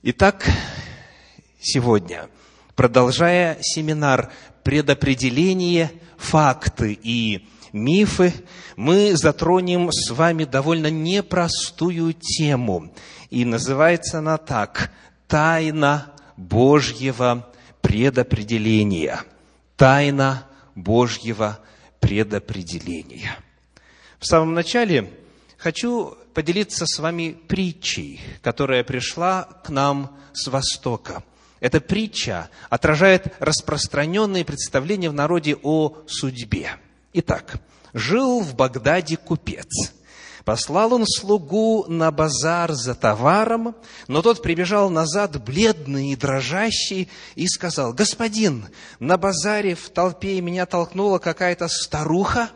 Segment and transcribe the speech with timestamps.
[0.00, 0.48] Итак,
[1.60, 2.28] сегодня,
[2.76, 4.30] продолжая семинар
[4.62, 8.32] «Предопределение, факты и мифы»,
[8.76, 12.94] мы затронем с вами довольно непростую тему.
[13.30, 14.92] И называется она так
[15.26, 19.24] «Тайна Божьего предопределения».
[19.76, 20.46] Тайна
[20.76, 21.58] Божьего
[21.98, 23.36] предопределения.
[24.20, 25.10] В самом начале
[25.58, 31.22] хочу поделиться с вами притчей, которая пришла к нам с Востока.
[31.60, 36.70] Эта притча отражает распространенные представления в народе о судьбе.
[37.12, 37.56] Итак,
[37.92, 39.92] жил в Багдаде купец.
[40.44, 43.74] Послал он слугу на базар за товаром,
[44.06, 48.64] но тот прибежал назад, бледный и дрожащий, и сказал, «Господин,
[48.98, 52.48] на базаре в толпе меня толкнула какая-то старуха,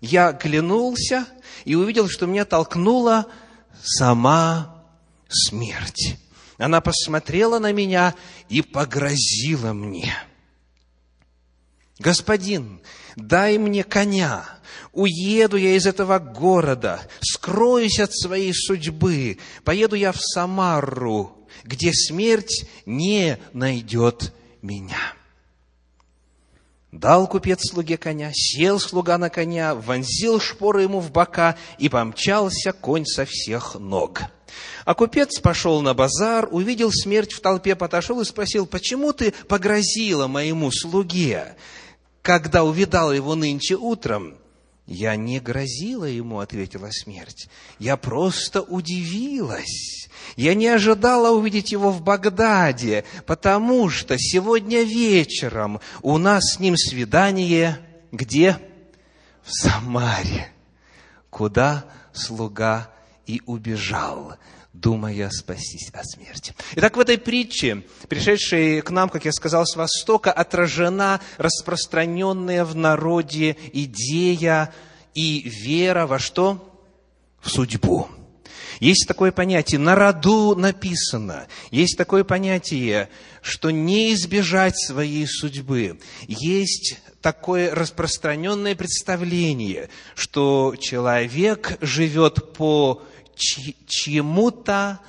[0.00, 1.26] я глянулся
[1.64, 3.26] и увидел, что меня толкнула
[3.82, 4.84] сама
[5.28, 6.18] смерть.
[6.58, 8.14] Она посмотрела на меня
[8.48, 10.14] и погрозила мне.
[11.98, 12.80] Господин,
[13.16, 14.44] дай мне коня,
[14.92, 22.66] уеду я из этого города, скроюсь от своей судьбы, поеду я в Самару, где смерть
[22.84, 25.15] не найдет меня.
[26.96, 32.72] Дал купец слуге коня, сел слуга на коня, вонзил шпоры ему в бока, и помчался
[32.72, 34.22] конь со всех ног.
[34.86, 40.26] А купец пошел на базар, увидел смерть в толпе, подошел и спросил, почему ты погрозила
[40.26, 41.56] моему слуге,
[42.22, 44.38] когда увидал его нынче утром?
[44.86, 47.48] Я не грозила ему, ответила смерть.
[47.78, 50.05] Я просто удивилась.
[50.36, 56.76] Я не ожидала увидеть его в Багдаде, потому что сегодня вечером у нас с ним
[56.76, 57.78] свидание
[58.12, 58.58] где?
[59.42, 60.48] В Самаре,
[61.30, 62.90] куда слуга
[63.26, 64.36] и убежал,
[64.72, 66.54] думая спастись от смерти.
[66.74, 72.74] Итак, в этой притче, пришедшей к нам, как я сказал, с Востока, отражена распространенная в
[72.74, 74.72] народе идея
[75.14, 76.72] и вера во что?
[77.40, 78.08] В судьбу.
[78.80, 81.46] Есть такое понятие, на роду написано.
[81.70, 83.08] Есть такое понятие,
[83.42, 85.98] что не избежать своей судьбы.
[86.26, 93.02] Есть такое распространенное представление, что человек живет по
[93.36, 95.00] чьему-то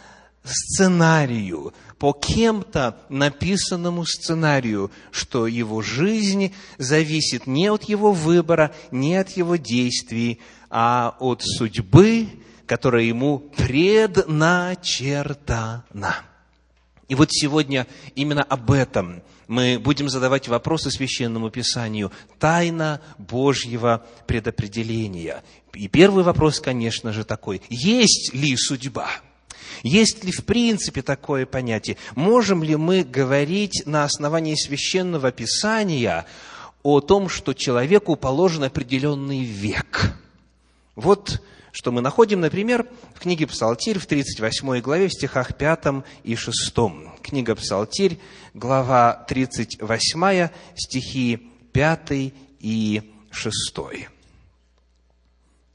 [0.44, 9.32] сценарию, по кем-то написанному сценарию, что его жизнь зависит не от его выбора, не от
[9.32, 10.40] его действий,
[10.70, 12.28] а от судьбы,
[12.68, 15.86] которая ему предначертана.
[17.08, 22.12] И вот сегодня именно об этом мы будем задавать вопросы Священному Писанию.
[22.38, 25.42] Тайна Божьего предопределения.
[25.74, 27.62] И первый вопрос, конечно же, такой.
[27.70, 29.10] Есть ли судьба?
[29.84, 31.96] Есть ли в принципе такое понятие?
[32.16, 36.26] Можем ли мы говорить на основании Священного Писания
[36.84, 40.14] о том, что человеку положен определенный век?
[40.96, 41.42] Вот
[41.78, 46.74] что мы находим, например, в книге Псалтирь в 38 главе, в стихах 5 и 6.
[47.22, 48.20] Книга Псалтирь,
[48.56, 53.54] глава 38, стихи 5 и 6.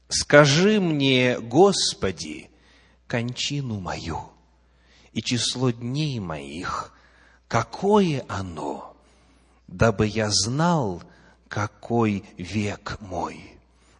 [0.09, 2.49] «Скажи мне, Господи,
[3.07, 4.23] кончину мою
[5.13, 6.93] и число дней моих,
[7.47, 8.97] какое оно,
[9.69, 11.01] дабы я знал,
[11.47, 13.52] какой век мой».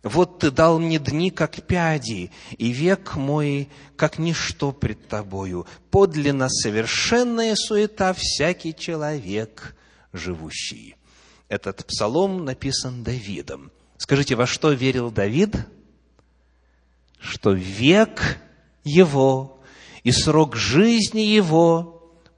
[0.03, 5.65] Вот ты дал мне дни, как пяди, и век мой, как ничто пред тобою.
[5.91, 9.75] Подлинно совершенная суета всякий человек
[10.11, 10.97] живущий.
[11.47, 13.71] Этот псалом написан Давидом.
[13.97, 15.55] Скажите, во что верил Давид?
[17.19, 18.39] Что век
[18.83, 19.61] его
[20.03, 21.92] и срок жизни его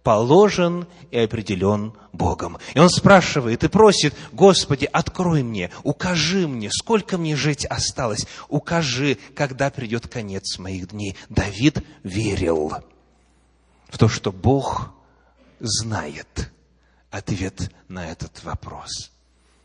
[0.05, 2.59] положен и определен Богом.
[2.75, 9.17] И он спрашивает и просит, Господи, открой мне, укажи мне, сколько мне жить осталось, укажи,
[9.33, 11.17] когда придет конец моих дней.
[11.29, 12.71] Давид верил
[13.89, 14.91] в то, что Бог
[15.59, 16.51] знает
[17.09, 19.11] ответ на этот вопрос.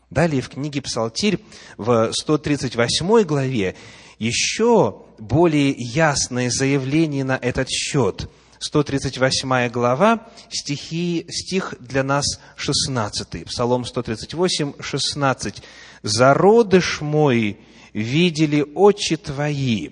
[0.09, 1.39] Далее в книге Псалтирь
[1.77, 3.75] в 138 главе
[4.17, 8.27] еще более ясное заявление на этот счет–
[8.61, 13.45] 138 глава, стихи, стих для нас 16.
[13.45, 15.63] Псалом 138, 16.
[16.03, 17.59] «Зародыш мой
[17.93, 19.89] видели очи твои,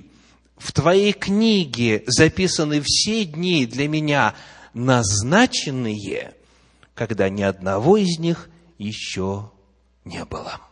[0.57, 4.35] в твоей книге записаны все дни для меня,
[4.75, 6.35] назначенные,
[6.93, 9.51] когда ни одного из них еще
[10.05, 10.68] не было».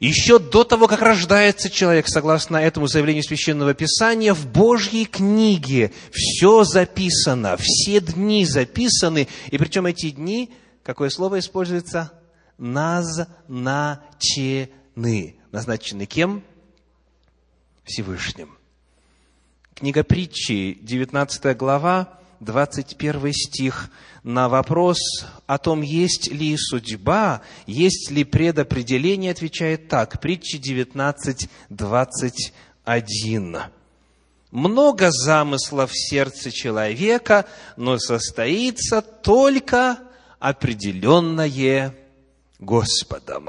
[0.00, 6.64] Еще до того, как рождается человек, согласно этому заявлению Священного Писания, в Божьей книге все
[6.64, 10.50] записано, все дни записаны, и причем эти дни,
[10.82, 12.12] какое слово используется?
[12.58, 13.18] Назначены.
[15.52, 16.42] Назначены кем?
[17.84, 18.56] Всевышним.
[19.74, 23.90] Книга притчи, 19 глава, 21 стих,
[24.22, 24.98] на вопрос
[25.46, 30.20] о том, есть ли судьба, есть ли предопределение, отвечает так.
[30.20, 33.58] Притча 19, 21.
[34.50, 37.46] Много замыслов в сердце человека,
[37.76, 39.98] но состоится только
[40.38, 41.94] определенное
[42.58, 43.48] Господом.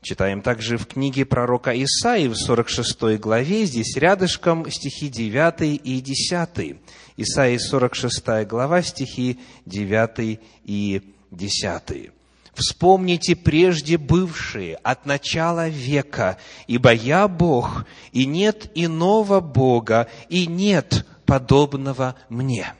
[0.00, 6.76] Читаем также в книге пророка Исаии в 46 главе, здесь рядышком стихи 9 и 10.
[7.16, 11.02] Исаии 46 глава, стихи 9 и
[11.32, 12.10] 10.
[12.54, 21.06] Вспомните прежде бывшие от начала века, ибо я Бог, и нет иного Бога, и нет
[21.26, 22.72] подобного мне.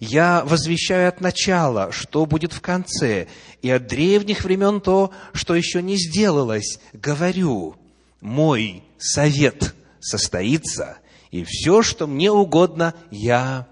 [0.00, 3.26] Я возвещаю от начала, что будет в конце,
[3.62, 6.78] и от древних времен то, что еще не сделалось.
[6.92, 7.76] Говорю,
[8.20, 10.98] мой совет состоится,
[11.30, 13.66] и все, что мне угодно, я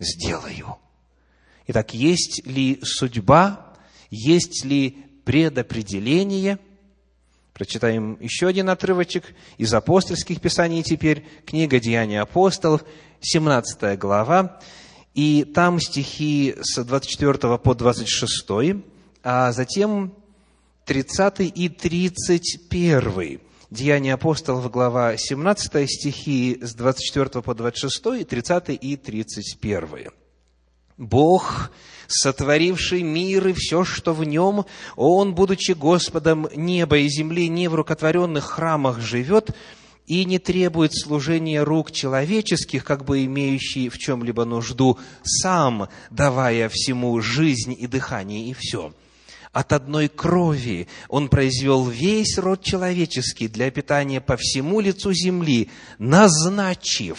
[0.00, 0.78] сделаю.
[1.68, 3.74] Итак, есть ли судьба,
[4.10, 6.58] есть ли предопределение?
[7.54, 9.24] Прочитаем еще один отрывочек
[9.58, 12.82] из апостольских писаний теперь, книга «Деяния апостолов»,
[13.20, 14.58] 17 глава,
[15.14, 18.46] и там стихи с 24 по 26,
[19.22, 20.14] а затем
[20.86, 23.40] 30 и 31.
[23.70, 30.10] Деяния апостолов, глава 17, стихи с 24 по 26, 30 и 31.
[30.98, 31.70] Бог,
[32.06, 34.66] сотворивший мир и все, что в нем,
[34.96, 39.50] Он, будучи Господом неба и земли, не в рукотворенных храмах живет,
[40.12, 47.18] и не требует служения рук человеческих, как бы имеющий в чем-либо нужду, сам давая всему
[47.22, 48.92] жизнь и дыхание, и все.
[49.52, 57.18] От одной крови он произвел весь род человеческий для питания по всему лицу земли, назначив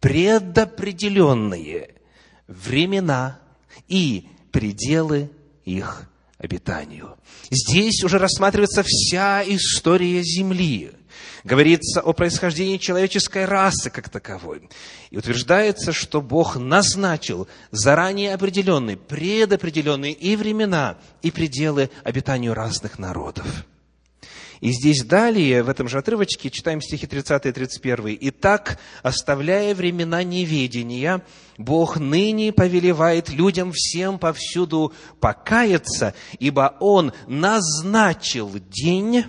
[0.00, 1.94] предопределенные
[2.48, 3.38] времена
[3.86, 5.30] и пределы
[5.64, 7.16] их обитанию.
[7.52, 10.90] Здесь уже рассматривается вся история Земли–
[11.44, 14.66] Говорится о происхождении человеческой расы как таковой.
[15.10, 23.66] И утверждается, что Бог назначил заранее определенные, предопределенные и времена, и пределы обитанию разных народов.
[24.60, 28.16] И здесь далее, в этом же отрывочке, читаем стихи 30 и 31.
[28.22, 31.22] «Итак, оставляя времена неведения,
[31.58, 39.26] Бог ныне повелевает людям всем повсюду покаяться, ибо Он назначил день,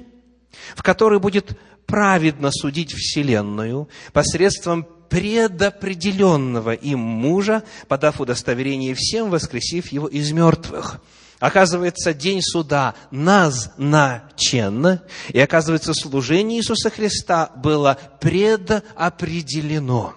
[0.78, 1.58] в который будет
[1.96, 11.00] праведно судить Вселенную посредством предопределенного им мужа, подав удостоверение всем, воскресив его из мертвых.
[11.40, 15.00] Оказывается, день суда назначен,
[15.30, 20.16] и оказывается, служение Иисуса Христа было предопределено.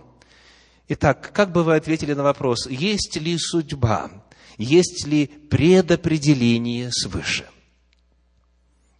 [0.89, 4.11] Итак, как бы вы ответили на вопрос, есть ли судьба,
[4.57, 7.47] есть ли предопределение свыше?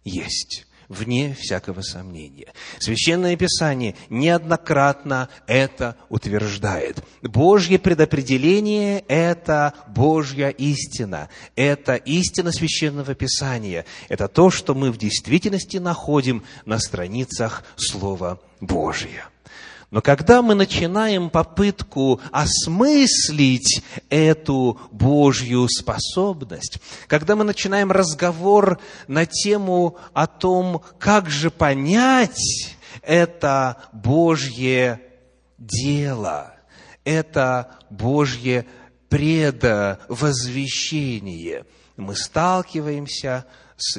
[0.05, 2.47] Есть вне всякого сомнения.
[2.79, 7.03] Священное Писание неоднократно это утверждает.
[7.21, 11.29] Божье предопределение– это Божья истина.
[11.55, 13.85] Это истина Священного Писания.
[14.09, 19.29] Это то, что мы в действительности находим на страницах Слова Божия.
[19.91, 26.77] Но когда мы начинаем попытку осмыслить эту Божью способность,
[27.07, 35.01] когда мы начинаем разговор на тему о том, как же понять это Божье
[35.57, 36.53] дело,
[37.03, 38.67] это Божье
[39.09, 41.65] предвозвещение,
[41.97, 43.43] мы сталкиваемся с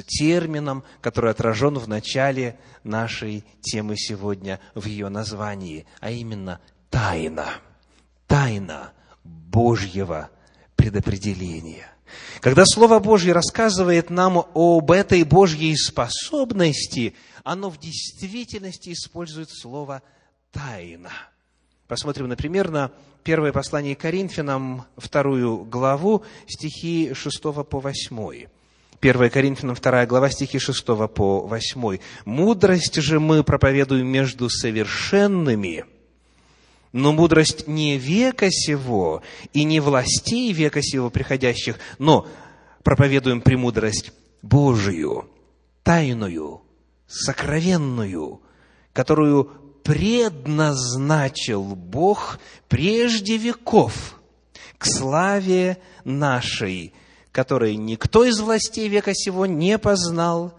[0.07, 6.59] термином, который отражен в начале нашей темы сегодня в ее названии, а именно
[6.89, 7.47] тайна.
[8.27, 10.29] Тайна Божьего
[10.75, 11.87] предопределения.
[12.39, 20.01] Когда Слово Божье рассказывает нам об этой Божьей способности, оно в действительности использует слово
[20.51, 21.11] «тайна».
[21.87, 22.91] Посмотрим, например, на
[23.23, 28.47] первое послание Коринфянам, вторую главу, стихи 6 по 8.
[29.01, 31.97] 1 Коринфянам 2 глава, стихи 6 по 8.
[32.25, 35.85] «Мудрость же мы проповедуем между совершенными,
[36.91, 42.27] но мудрость не века сего и не властей века сего приходящих, но
[42.83, 44.11] проповедуем премудрость
[44.43, 45.27] Божию,
[45.81, 46.61] тайную,
[47.07, 48.39] сокровенную,
[48.93, 49.45] которую
[49.83, 52.39] предназначил Бог
[52.69, 54.21] прежде веков
[54.77, 56.93] к славе нашей,
[57.31, 60.53] которой никто из властей века сего не познал,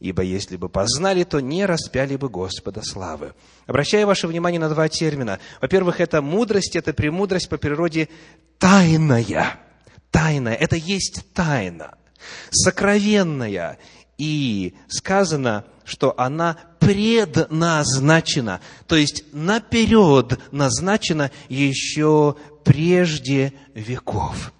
[0.00, 3.34] ибо если бы познали, то не распяли бы Господа славы.
[3.66, 5.38] Обращаю ваше внимание на два термина.
[5.60, 8.08] Во-первых, это мудрость, это премудрость по природе
[8.58, 9.58] тайная.
[10.10, 11.94] Тайная, это есть тайна.
[12.50, 13.78] Сокровенная.
[14.16, 24.52] И сказано, что она предназначена, то есть наперед назначена еще прежде веков.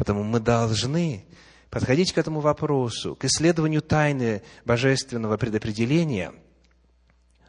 [0.00, 1.26] Потому мы должны
[1.68, 6.32] подходить к этому вопросу, к исследованию тайны божественного предопределения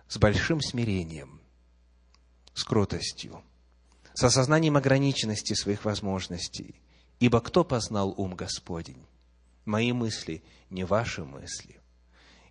[0.10, 1.40] с большим смирением,
[2.54, 3.42] с кротостью,
[4.14, 6.76] с осознанием ограниченности своих возможностей.
[7.22, 9.06] Ибо кто познал ум Господень?
[9.64, 11.80] Мои мысли, не ваши мысли.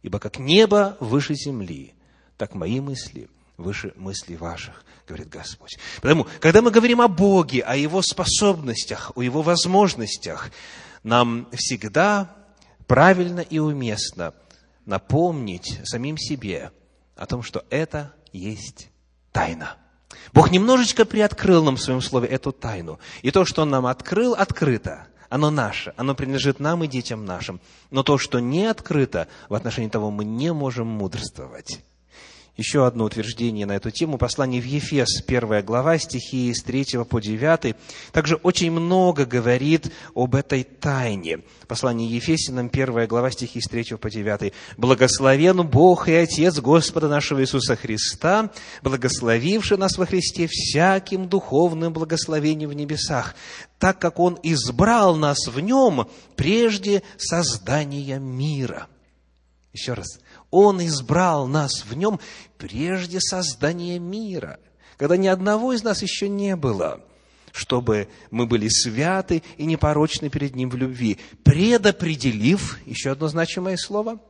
[0.01, 1.93] Ибо как небо выше земли,
[2.39, 3.29] так мои мысли
[3.63, 5.79] выше мыслей ваших, говорит Господь.
[6.03, 10.51] Поэтому, когда мы говорим о Боге, о Его способностях, о Его возможностях,
[11.03, 12.35] нам всегда
[12.87, 14.35] правильно и уместно
[14.87, 16.73] напомнить самим себе
[17.17, 18.91] о том, что это есть
[19.33, 19.77] тайна.
[20.33, 22.99] Бог немножечко приоткрыл нам в своем слове эту тайну.
[23.23, 25.07] И то, что Он нам открыл, открыто.
[25.29, 27.61] Оно наше, оно принадлежит нам и детям нашим.
[27.91, 31.85] Но то, что не открыто, в отношении того мы не можем мудрствовать.
[32.61, 34.19] Еще одно утверждение на эту тему.
[34.19, 37.75] Послание в Ефес, первая глава, стихи с 3 по 9,
[38.13, 41.39] также очень много говорит об этой тайне.
[41.67, 44.53] Послание Ефесиным, первая глава, стихи с 3 по 9.
[44.77, 48.51] «Благословен Бог и Отец Господа нашего Иисуса Христа,
[48.83, 53.37] благословивший нас во Христе всяким духовным благословением в небесах,
[53.79, 58.87] так как Он избрал нас в Нем прежде создания мира».
[59.73, 60.19] Еще раз–
[60.51, 62.21] он избрал нас в нем
[62.59, 64.59] прежде создания мира,
[64.97, 67.01] когда ни одного из нас еще не было,
[67.53, 74.21] чтобы мы были святы и непорочны перед Ним в любви, предопределив, еще одно значимое слово,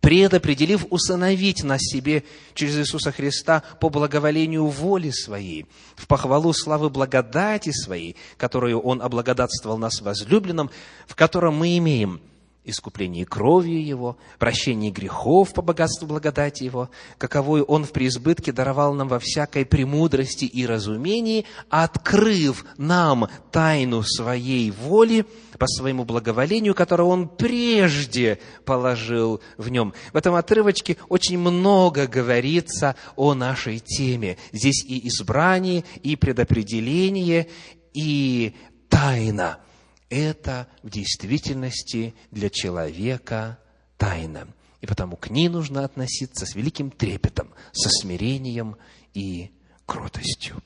[0.00, 5.66] предопределив усыновить нас себе через Иисуса Христа по благоволению воли Своей,
[5.96, 10.70] в похвалу славы благодати Своей, которую Он облагодатствовал нас возлюбленным,
[11.06, 12.20] в котором мы имеем
[12.68, 19.08] искуплении кровью Его, прощении грехов по богатству благодати Его, каковую Он в преизбытке даровал нам
[19.08, 25.26] во всякой премудрости и разумении, открыв нам тайну Своей воли
[25.58, 29.94] по Своему благоволению, которое Он прежде положил в Нем.
[30.12, 34.36] В этом отрывочке очень много говорится о нашей теме.
[34.52, 37.48] Здесь и избрание, и предопределение,
[37.92, 38.54] и
[38.88, 39.58] тайна–
[40.10, 43.58] это в действительности для человека
[43.96, 44.48] тайна.
[44.80, 48.76] И потому к ней нужно относиться с великим трепетом, со смирением
[49.12, 49.50] и
[49.86, 50.62] кротостью.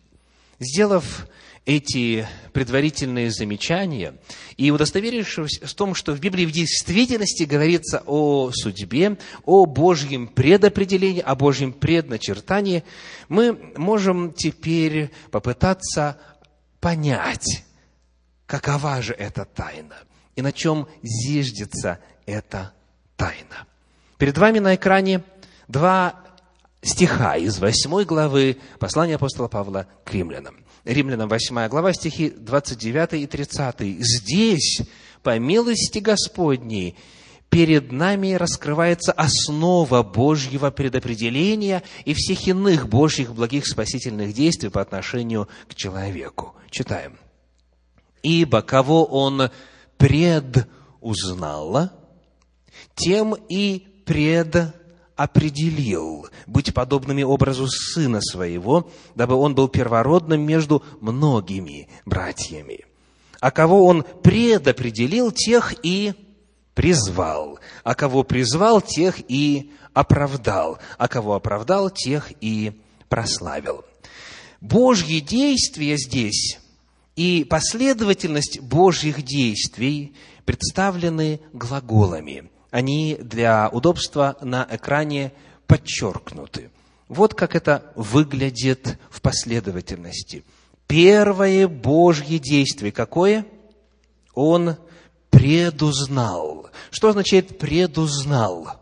[0.58, 1.26] Сделав
[1.64, 4.14] эти предварительные замечания
[4.56, 11.20] и удостоверившись в том, что в Библии в действительности говорится о судьбе, о Божьем предопределении,
[11.20, 12.84] о Божьем предначертании,
[13.28, 16.18] мы можем теперь попытаться
[16.80, 17.64] понять,
[18.52, 19.96] какова же эта тайна
[20.36, 22.74] и на чем зиждется эта
[23.16, 23.66] тайна.
[24.18, 25.24] Перед вами на экране
[25.68, 26.20] два
[26.82, 30.66] стиха из восьмой главы послания апостола Павла к римлянам.
[30.84, 33.80] Римлянам 8 глава, стихи 29 и 30.
[34.00, 34.82] Здесь,
[35.22, 36.98] по милости Господней,
[37.48, 45.48] перед нами раскрывается основа Божьего предопределения и всех иных Божьих благих спасительных действий по отношению
[45.70, 46.54] к человеку.
[46.68, 47.16] Читаем.
[48.22, 49.50] Ибо кого он
[49.98, 51.90] предузнал,
[52.94, 62.84] тем и предопределил быть подобными образу Сына Своего, дабы Он был первородным между многими братьями.
[63.40, 66.14] А кого Он предопределил, тех и
[66.74, 67.58] призвал.
[67.82, 70.78] А кого призвал, тех и оправдал.
[70.96, 73.84] А кого оправдал, тех и прославил.
[74.60, 76.61] Божьи действия здесь
[77.16, 80.14] и последовательность Божьих действий
[80.44, 82.50] представлены глаголами.
[82.70, 85.32] Они для удобства на экране
[85.66, 86.70] подчеркнуты.
[87.08, 90.44] Вот как это выглядит в последовательности.
[90.86, 93.46] Первое Божье действие какое?
[94.34, 94.76] Он
[95.30, 96.70] предузнал.
[96.90, 98.80] Что означает предузнал?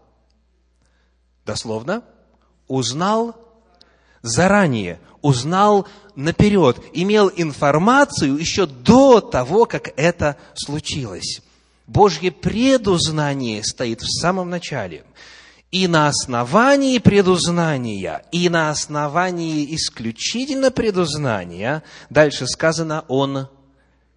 [1.45, 2.05] Дословно,
[2.69, 3.35] узнал
[4.23, 5.87] заранее, узнал
[6.17, 11.41] наперед, имел информацию еще до того, как это случилось.
[11.87, 15.05] Божье предузнание стоит в самом начале.
[15.71, 23.49] И на основании предузнания, и на основании исключительно предузнания, дальше сказано, Он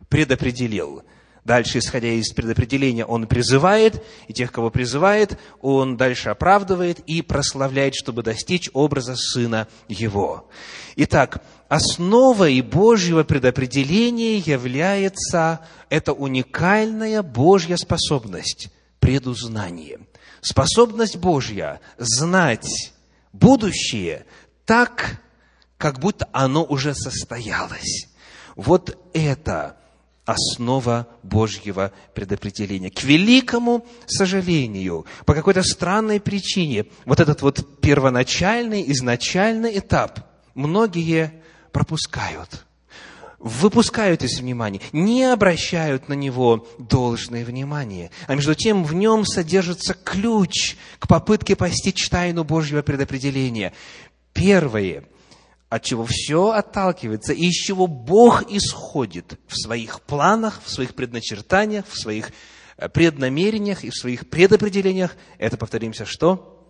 [0.10, 1.04] предопределил.
[1.46, 7.96] Дальше, исходя из предопределения, Он призывает, и тех, кого призывает, Он дальше оправдывает и прославляет,
[7.96, 10.50] чтобы достичь образа Сына Его.
[10.96, 15.60] Итак, основой Божьего предопределения является
[15.90, 18.70] эта уникальная Божья способность–
[19.00, 20.00] предузнание–
[20.44, 22.94] способность Божья знать
[23.32, 24.26] будущее
[24.66, 25.22] так,
[25.78, 28.08] как будто оно уже состоялось.
[28.56, 29.78] Вот это
[30.26, 32.90] основа Божьего предопределения.
[32.90, 40.20] К великому сожалению, по какой-то странной причине, вот этот вот первоначальный, изначальный этап
[40.54, 41.34] многие
[41.72, 42.66] пропускают–
[43.44, 48.10] выпускают из внимания, не обращают на него должное внимание.
[48.26, 53.74] А между тем в нем содержится ключ к попытке постичь тайну Божьего предопределения.
[54.32, 55.04] Первое,
[55.74, 61.88] от чего все отталкивается, и из чего Бог исходит в своих планах, в своих предначертаниях,
[61.88, 62.30] в своих
[62.78, 66.70] э, преднамерениях и в своих предопределениях, это, повторимся, что?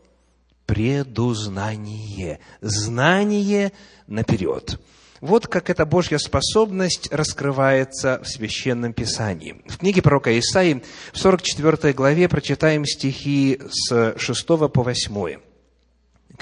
[0.65, 2.39] Предузнание.
[2.61, 3.73] Знание
[4.07, 4.79] наперед.
[5.19, 9.61] Вот как эта Божья способность раскрывается в Священном Писании.
[9.67, 10.81] В книге пророка Исаии
[11.11, 15.52] в 44 главе прочитаем стихи с 6 по 8.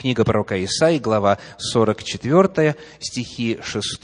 [0.02, 4.02] Книга пророка Исаии, глава 44, стихи 6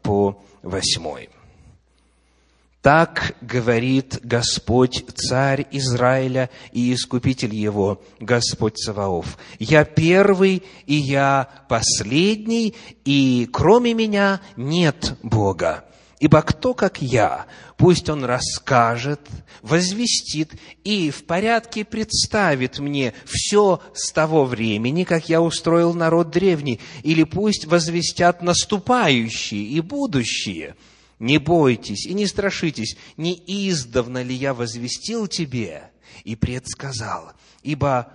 [0.00, 1.26] по 8.
[2.80, 9.36] Так говорит Господь, Царь Израиля и Искупитель его, Господь Саваоф.
[9.58, 15.84] Я первый, и я последний, и кроме меня нет Бога.
[16.20, 17.46] Ибо кто, как я,
[17.76, 19.20] пусть он расскажет,
[19.62, 26.80] возвестит и в порядке представит мне все с того времени, как я устроил народ древний,
[27.04, 30.74] или пусть возвестят наступающие и будущие–
[31.18, 35.90] не бойтесь и не страшитесь, не издавна ли я возвестил тебе
[36.24, 38.12] и предсказал, ибо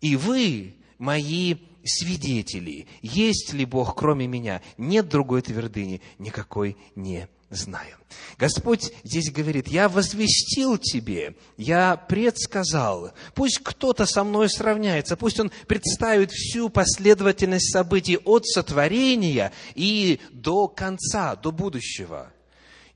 [0.00, 1.54] и вы мои
[1.86, 7.96] свидетели, есть ли Бог кроме меня, нет другой твердыни, никакой не знаю.
[8.38, 13.12] Господь здесь говорит, я возвестил тебе, я предсказал.
[13.34, 20.68] Пусть кто-то со мной сравняется, пусть он представит всю последовательность событий от сотворения и до
[20.68, 22.32] конца, до будущего.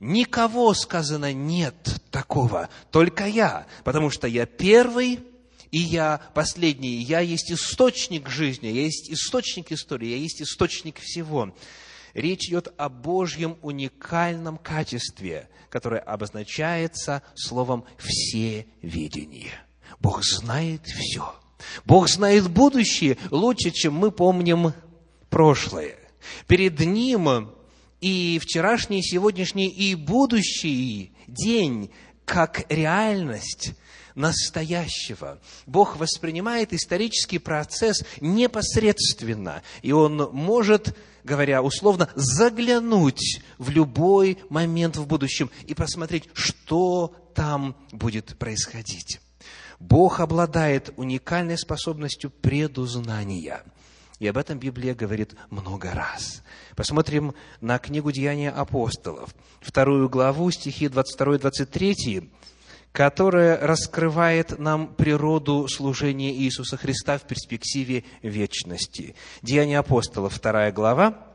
[0.00, 1.74] Никого, сказано, нет
[2.10, 5.20] такого, только я, потому что я первый,
[5.70, 11.54] и я последний, я есть источник жизни, я есть источник истории, я есть источник всего.
[12.12, 19.52] Речь идет о Божьем уникальном качестве, которое обозначается словом «всеведение».
[20.00, 21.34] Бог знает все.
[21.84, 24.72] Бог знает будущее лучше, чем мы помним
[25.28, 25.96] прошлое.
[26.46, 27.50] Перед Ним
[28.00, 31.90] и вчерашний, и сегодняшний, и будущий день
[32.24, 33.74] как реальность
[34.20, 35.38] настоящего.
[35.66, 45.06] Бог воспринимает исторический процесс непосредственно, и Он может говоря условно, заглянуть в любой момент в
[45.06, 49.20] будущем и посмотреть, что там будет происходить.
[49.78, 53.62] Бог обладает уникальной способностью предузнания.
[54.18, 56.42] И об этом Библия говорит много раз.
[56.76, 62.30] Посмотрим на книгу «Деяния апостолов», вторую главу, стихи 22-23
[62.92, 69.14] которая раскрывает нам природу служения Иисуса Христа в перспективе вечности.
[69.42, 71.26] Деяния апостолов, вторая глава,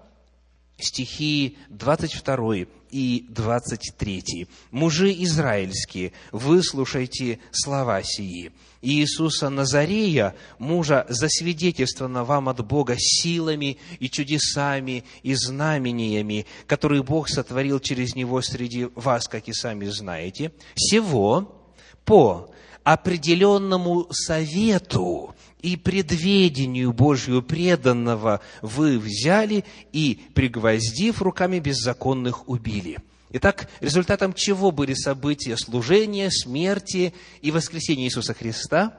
[0.78, 4.48] стихи 22 и 23.
[4.72, 8.52] «Мужи израильские, выслушайте слова сии.
[8.86, 17.80] Иисуса Назарея, мужа, засвидетельствовано вам от Бога силами и чудесами и знамениями, которые Бог сотворил
[17.80, 21.66] через Него среди вас, как и сами знаете, всего
[22.06, 22.52] по
[22.84, 33.00] определенному совету и предведению Божью преданного вы взяли и, пригвоздив руками беззаконных, убили.
[33.38, 38.98] Итак, результатом чего были события служения, смерти и воскресения Иисуса Христа?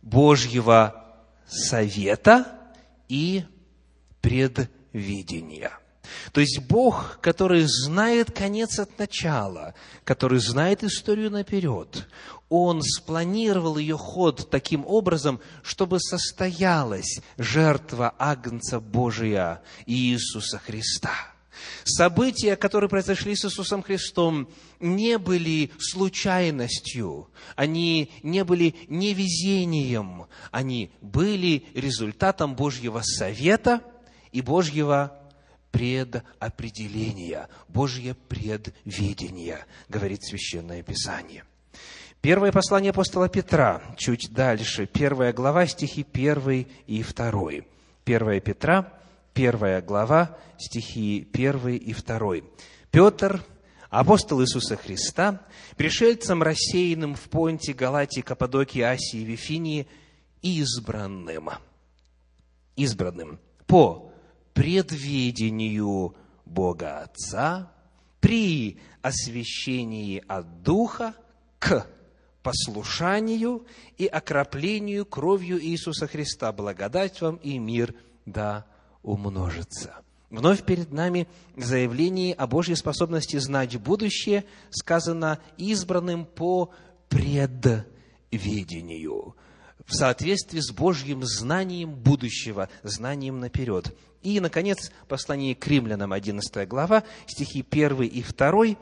[0.00, 1.04] Божьего
[1.46, 2.58] совета
[3.06, 3.44] и
[4.22, 5.72] предвидения.
[6.32, 12.08] То есть Бог, который знает конец от начала, который знает историю наперед,
[12.48, 21.12] Он спланировал ее ход таким образом, чтобы состоялась жертва Агнца Божия Иисуса Христа.
[21.84, 31.64] События, которые произошли с Иисусом Христом, не были случайностью, они не были невезением, они были
[31.74, 33.82] результатом Божьего совета
[34.32, 35.16] и Божьего
[35.70, 41.44] предопределения, Божье предвидение, говорит Священное Писание.
[42.20, 47.50] Первое послание апостола Петра, чуть дальше, первая глава, стихи 1 и 2.
[48.04, 48.92] 1 Петра,
[49.32, 52.34] первая глава, стихи 1 и 2.
[52.90, 53.44] Петр,
[53.88, 55.42] апостол Иисуса Христа,
[55.76, 59.86] пришельцам, рассеянным в Понте, Галатии, Каппадокии, Асии, Вифинии,
[60.42, 61.50] избранным,
[62.76, 64.12] избранным по
[64.54, 66.14] предведению
[66.44, 67.72] Бога Отца
[68.20, 71.14] при освящении от Духа
[71.58, 71.86] к
[72.42, 73.66] послушанию
[73.98, 76.52] и окроплению кровью Иисуса Христа.
[76.52, 77.94] Благодать вам и мир
[78.26, 78.66] да
[79.02, 80.02] умножится.
[80.30, 86.70] Вновь перед нами в заявлении о Божьей способности знать будущее сказано избранным по
[87.08, 89.34] предведению,
[89.84, 93.92] в соответствии с Божьим знанием будущего, знанием наперед.
[94.22, 98.76] И, наконец, послание к римлянам, 11 глава, стихи 1 и 2,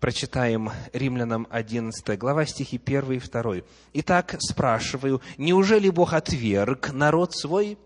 [0.00, 3.56] Прочитаем Римлянам 11 глава, стихи 1 и 2.
[3.94, 7.76] «Итак, спрашиваю, неужели Бог отверг народ свой?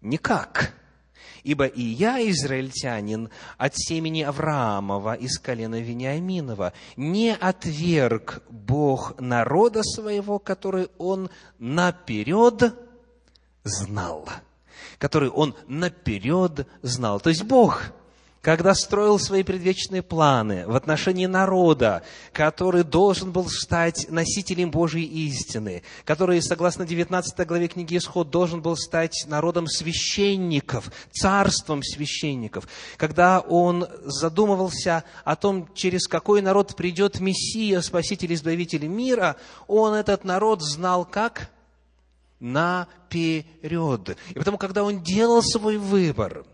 [0.00, 0.72] Никак.
[1.44, 10.38] Ибо и я, израильтянин, от семени Авраамова из колена Вениаминова, не отверг Бог народа своего,
[10.38, 12.74] который Он наперед
[13.64, 14.28] знал».
[14.98, 17.18] Который Он наперед знал.
[17.18, 17.92] То есть Бог
[18.42, 22.02] когда строил свои предвечные планы в отношении народа,
[22.32, 28.76] который должен был стать носителем Божьей истины, который, согласно 19 главе книги Исход, должен был
[28.76, 37.80] стать народом священников, царством священников, когда он задумывался о том, через какой народ придет Мессия,
[37.80, 39.36] Спаситель, Избавитель мира,
[39.68, 41.50] он этот народ знал как?
[42.40, 44.16] Наперед.
[44.30, 46.44] И потому, когда он делал свой выбор–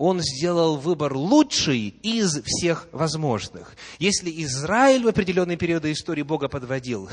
[0.00, 3.76] он сделал выбор лучший из всех возможных.
[3.98, 7.10] Если Израиль в определенные периоды истории Бога подводил,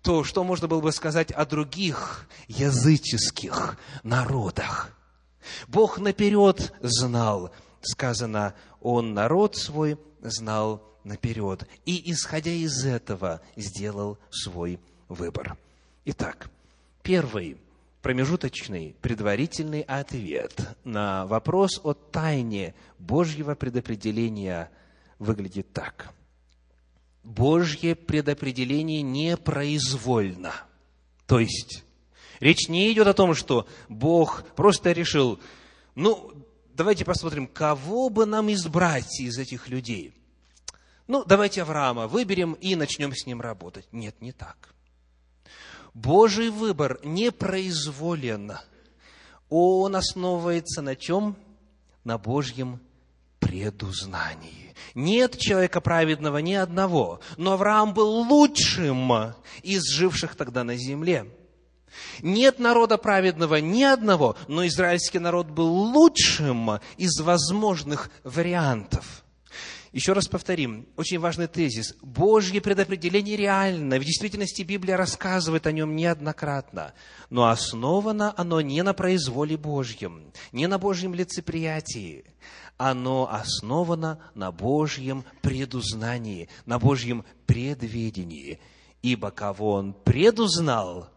[0.00, 4.96] то что можно было бы сказать о других языческих народах?
[5.68, 7.50] Бог наперед знал,
[7.82, 11.68] сказано, Он народ свой знал наперед.
[11.84, 15.58] И, исходя из этого, сделал свой выбор.
[16.06, 16.48] Итак,
[17.02, 17.58] первый
[18.02, 24.70] промежуточный, предварительный ответ на вопрос о тайне Божьего предопределения
[25.18, 26.12] выглядит так.
[27.22, 30.52] Божье предопределение непроизвольно.
[31.26, 31.84] То есть,
[32.40, 35.38] речь не идет о том, что Бог просто решил,
[35.94, 36.32] ну,
[36.74, 40.12] давайте посмотрим, кого бы нам избрать из этих людей.
[41.06, 43.86] Ну, давайте Авраама выберем и начнем с ним работать.
[43.92, 44.74] Нет, не так.
[45.94, 48.52] Божий выбор не произволен.
[49.48, 51.36] Он основывается на чем?
[52.04, 52.80] На Божьем
[53.38, 54.74] предузнании.
[54.94, 61.26] Нет человека праведного ни одного, но Авраам был лучшим из живших тогда на земле.
[62.22, 69.24] Нет народа праведного ни одного, но израильский народ был лучшим из возможных вариантов.
[69.92, 71.94] Еще раз повторим, очень важный тезис.
[72.00, 73.98] Божье предопределение реально.
[73.98, 76.94] В действительности Библия рассказывает о нем неоднократно.
[77.28, 82.24] Но основано оно не на произволе Божьем, не на Божьем лицеприятии.
[82.78, 88.60] Оно основано на Божьем предузнании, на Божьем предведении.
[89.02, 91.10] Ибо кого Он предузнал,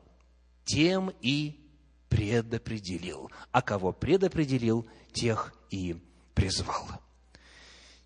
[0.65, 1.61] тем и
[2.09, 3.31] предопределил.
[3.53, 5.95] А кого предопределил, тех и
[6.33, 7.04] призвал.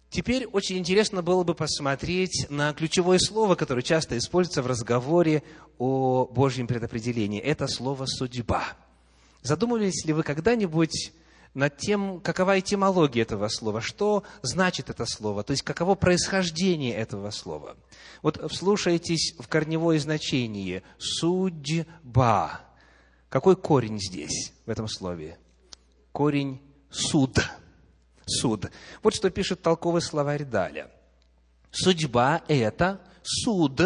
[0.09, 5.43] Теперь очень интересно было бы посмотреть на ключевое слово, которое часто используется в разговоре
[5.77, 7.39] о Божьем предопределении.
[7.39, 8.63] Это слово «судьба».
[9.43, 11.13] Задумывались ли вы когда-нибудь
[11.53, 17.29] над тем, какова этимология этого слова, что значит это слово, то есть каково происхождение этого
[17.29, 17.77] слова.
[18.23, 22.61] Вот вслушайтесь в корневое значение «судьба».
[23.29, 25.37] Какой корень здесь, в этом слове?
[26.11, 27.37] Корень «суд»
[28.29, 28.71] суд.
[29.03, 30.89] Вот что пишет толковый словарь Даля.
[31.71, 33.79] Судьба– это суд,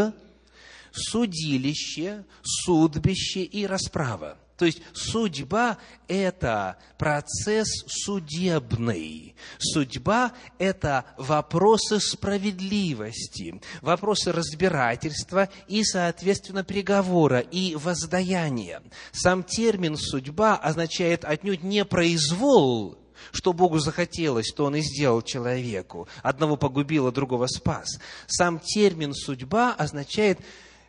[0.92, 4.38] судилище, судбище и расправа.
[4.58, 5.78] То есть судьба–
[6.08, 9.36] это процесс судебный.
[9.58, 18.84] Судьба– это вопросы справедливости, вопросы разбирательства и, соответственно, приговора и воздаяния.
[19.12, 26.08] Сам термин «судьба» означает отнюдь не произвол, Что Богу захотелось, то Он и сделал человеку.
[26.22, 28.00] Одного погубил, а другого спас.
[28.28, 30.40] Сам термин «судьба» означает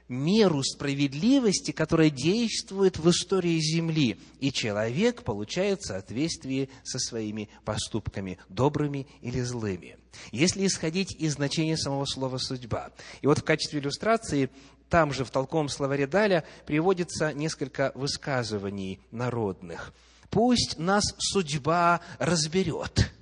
[0.09, 4.19] меру справедливости, которая действует в истории Земли.
[4.41, 9.97] И человек получает в соответствии со своими поступками, добрыми или злыми.
[10.31, 12.91] Если исходить из значения самого слова «судьба».
[13.23, 14.51] И вот в качестве иллюстрации
[14.89, 19.93] там же в толковом словаре Даля приводится несколько высказываний народных.
[20.35, 23.13] «Пусть нас судьба разберет.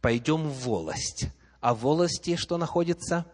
[0.00, 1.26] Пойдем в волость».
[1.60, 3.26] А в волости что находится?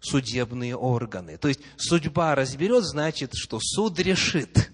[0.00, 1.36] Судебные органы.
[1.36, 4.70] То есть судьба разберет, значит, что суд решит.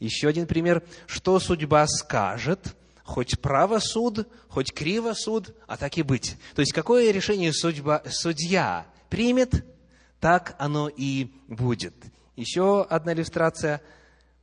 [0.00, 0.82] Еще один пример.
[1.06, 2.74] Что судьба скажет,
[3.04, 6.36] хоть право суд, хоть криво суд, а так и быть.
[6.54, 9.66] То есть какое решение судьба, судья примет,
[10.18, 11.94] так оно и будет.
[12.36, 13.82] Еще одна иллюстрация.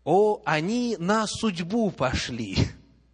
[0.03, 2.57] О, они на судьбу пошли.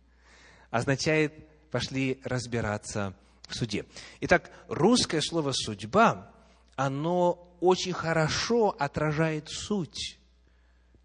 [0.71, 1.33] Означает,
[1.69, 3.13] пошли разбираться
[3.47, 3.85] в суде.
[4.21, 6.31] Итак, русское слово «судьба»,
[6.75, 10.17] оно очень хорошо отражает суть.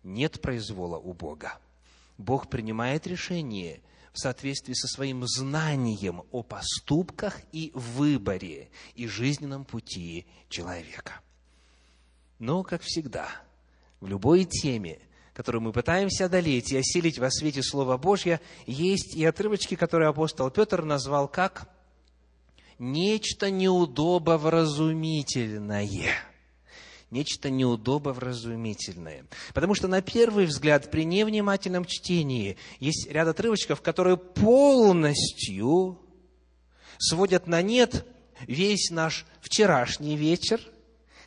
[0.02, 1.58] Нет произвола у Бога.
[2.18, 3.80] Бог принимает решение
[4.12, 11.20] в соответствии со своим знанием о поступках и выборе и жизненном пути человека.
[12.38, 13.28] Но, как всегда,
[14.00, 15.00] в любой теме,
[15.34, 20.48] которую мы пытаемся одолеть и осилить во свете Слова Божьего, есть и отрывочки, которые апостол
[20.50, 21.68] Петр назвал как
[22.78, 25.88] «нечто неудобовразумительное».
[27.10, 29.26] Нечто неудобовразумительное.
[29.52, 36.00] Потому что на первый взгляд, при невнимательном чтении, есть ряд отрывочков, которые полностью
[36.98, 38.04] сводят на нет
[38.48, 40.60] весь наш вчерашний вечер–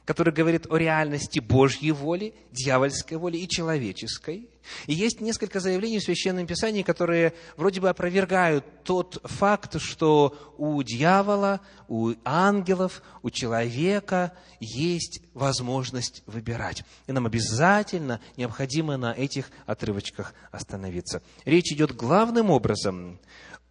[0.08, 4.48] который говорит о реальности Божьей воли, дьявольской воли и человеческой.
[4.86, 10.82] И есть несколько заявлений в Священном Писании, которые вроде бы опровергают тот факт, что у
[10.82, 16.86] дьявола, у ангелов, у человека есть возможность выбирать.
[17.08, 21.22] И нам обязательно необходимо на этих отрывочках остановиться.
[21.44, 23.20] Речь идет главным образом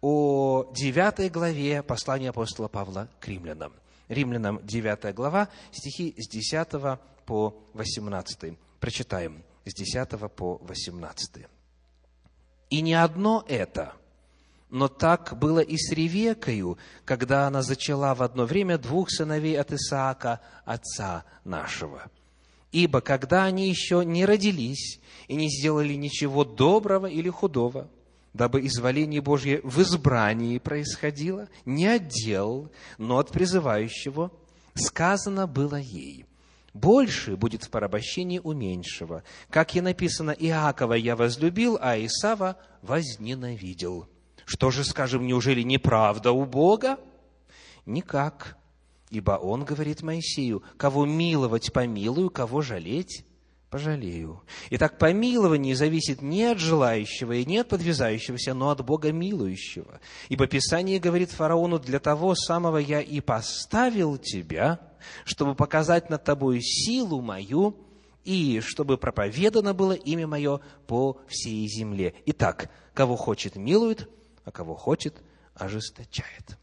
[0.01, 3.73] о девятой главе послания апостола Павла к римлянам–
[4.07, 8.57] Римлянам 9 глава, стихи с 10 по 18.
[8.79, 11.45] Прочитаем с 10 по 18.
[12.69, 13.93] «И не одно это,
[14.69, 19.71] но так было и с Ревекою, когда она зачала в одно время двух сыновей от
[19.71, 22.09] Исаака, отца нашего.
[22.71, 27.89] Ибо когда они еще не родились и не сделали ничего доброго или худого–
[28.37, 34.31] дабы изволение Божье в избрании происходило, не от дел, но от призывающего,
[34.75, 36.25] сказано было ей,
[36.73, 39.23] больше будет в порабощении у меньшего.
[39.49, 44.07] Как и написано, Иакова я возлюбил, а Исава возненавидел.
[44.45, 46.99] Что же, скажем, неужели неправда у Бога?
[47.87, 48.55] Никак.
[49.09, 53.25] Ибо Он говорит Моисею, кого миловать помилую, кого жалеть
[53.77, 54.41] пожалею.
[54.71, 59.99] Итак, помилование зависит не от желающего и не от подвязающегося, но от Бога милующего.
[60.29, 64.79] Ибо Писание говорит фараону, для того самого я и поставил тебя,
[65.25, 67.77] чтобы показать над тобой силу мою,
[68.23, 72.15] и чтобы проповедано было имя мое по всей земле.
[72.25, 74.09] Итак, кого хочет, милует,
[74.43, 75.21] а кого хочет,
[75.53, 76.57] ожесточает.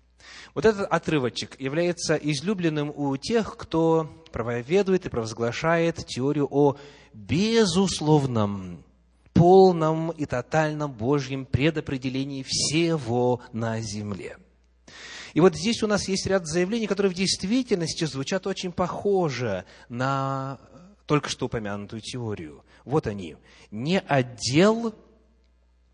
[0.54, 6.76] Вот этот отрывочек является излюбленным у тех, кто проповедует и провозглашает теорию о
[7.14, 8.84] безусловном,
[9.32, 14.36] полном и тотальном Божьем предопределении всего на земле.
[15.32, 20.58] И вот здесь у нас есть ряд заявлений, которые в действительности звучат очень похоже на
[21.06, 22.64] только что упомянутую теорию.
[22.84, 23.36] Вот они.
[23.70, 24.94] Не отдел,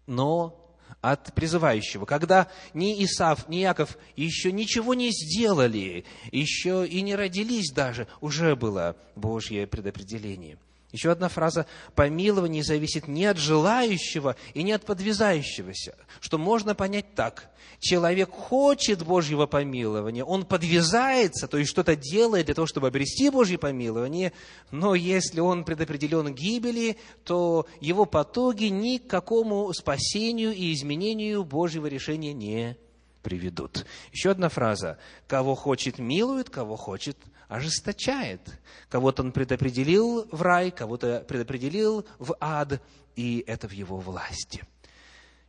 [0.06, 2.04] но от призывающего.
[2.04, 8.56] Когда ни Исав, ни Яков еще ничего не сделали, еще и не родились даже, уже
[8.56, 10.59] было Божье предопределение–
[10.92, 11.66] еще одна фраза.
[11.94, 15.94] Помилование зависит не от желающего и не от подвязающегося.
[16.20, 17.50] Что можно понять так.
[17.79, 23.57] Человек хочет Божьего помилования, он подвязается, то есть что-то делает для того, чтобы обрести Божье
[23.57, 24.35] помилование,
[24.70, 31.87] но если он предопределен гибели, то его потуги ни к какому спасению и изменению Божьего
[31.87, 32.76] решения не
[33.22, 33.87] приведут.
[34.12, 34.98] Еще одна фраза.
[35.26, 37.16] Кого хочет, милует, кого хочет,
[37.50, 38.40] ожесточает.
[38.88, 42.80] Кого-то он предопределил в рай, кого-то предопределил в ад,
[43.16, 44.62] и это в его власти.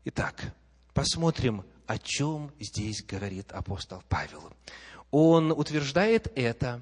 [0.05, 0.53] Итак,
[0.95, 4.51] посмотрим, о чем здесь говорит апостол Павел.
[5.11, 6.81] Он утверждает это,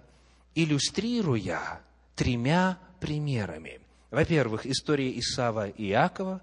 [0.55, 1.81] иллюстрируя
[2.15, 3.81] тремя примерами.
[4.11, 6.41] во-первых, история Исава и Иакова,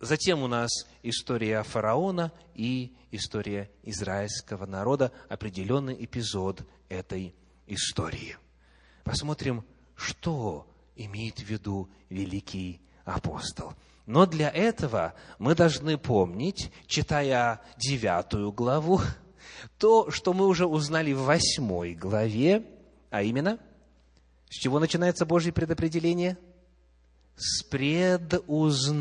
[0.00, 0.70] затем у нас
[1.02, 7.34] история фараона и история израильского народа, определенный эпизод этой
[7.66, 8.36] истории.
[9.04, 13.74] Посмотрим, что имеет в виду великий апостол.
[14.06, 19.00] Но для этого мы должны помнить, читая девятую главу,
[19.78, 22.66] то, что мы уже узнали в восьмой главе,
[23.10, 23.58] а именно,
[24.50, 26.36] с чего начинается Божье предопределение–
[27.36, 28.98] с предузнания.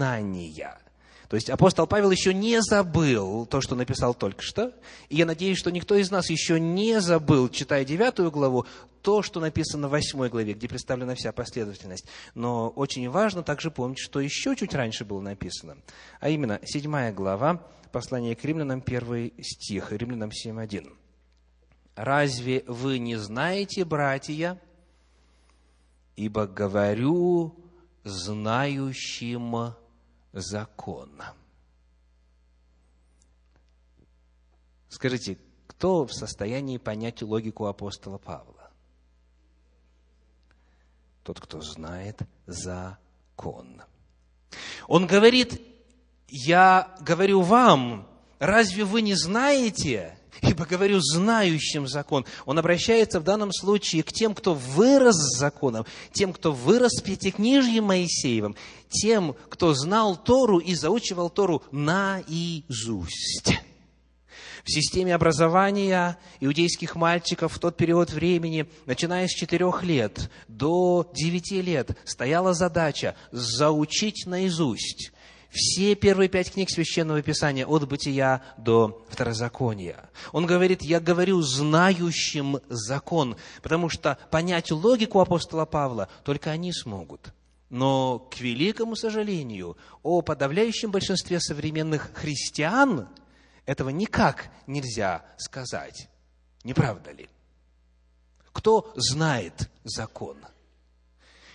[1.29, 4.73] То есть апостол Павел еще не забыл то, что написал только что.
[5.09, 8.65] И я надеюсь, что никто из нас еще не забыл, читая девятую главу,
[9.01, 12.05] то, что написано в восьмой главе, где представлена вся последовательность.
[12.35, 15.77] Но очень важно также помнить, что еще чуть раньше было написано.
[16.19, 20.91] А именно, седьмая глава, послание к римлянам, первый стих, римлянам 7.1.
[21.95, 24.59] «Разве вы не знаете, братья,
[26.15, 27.55] ибо говорю
[28.03, 29.75] знающим
[30.33, 31.21] закон.
[34.89, 38.71] Скажите, кто в состоянии понять логику апостола Павла?
[41.23, 43.81] Тот, кто знает закон.
[44.87, 45.61] Он говорит,
[46.27, 48.07] я говорю вам,
[48.39, 52.25] разве вы не знаете, ибо говорю знающим закон.
[52.45, 57.01] Он обращается в данном случае к тем, кто вырос с законом, тем, кто вырос с
[57.01, 58.55] пятикнижьем Моисеевым,
[58.89, 63.59] тем, кто знал Тору и заучивал Тору наизусть.
[64.63, 71.61] В системе образования иудейских мальчиков в тот период времени, начиная с четырех лет до девяти
[71.61, 75.12] лет, стояла задача заучить наизусть
[75.53, 80.09] все первые пять книг Священного Писания, от Бытия до Второзакония.
[80.31, 87.33] Он говорит, я говорю знающим закон, потому что понять логику апостола Павла только они смогут.
[87.69, 93.07] Но, к великому сожалению, о подавляющем большинстве современных христиан
[93.67, 96.09] этого никак нельзя сказать.
[96.63, 97.29] Не правда ли?
[98.51, 100.37] Кто знает закон?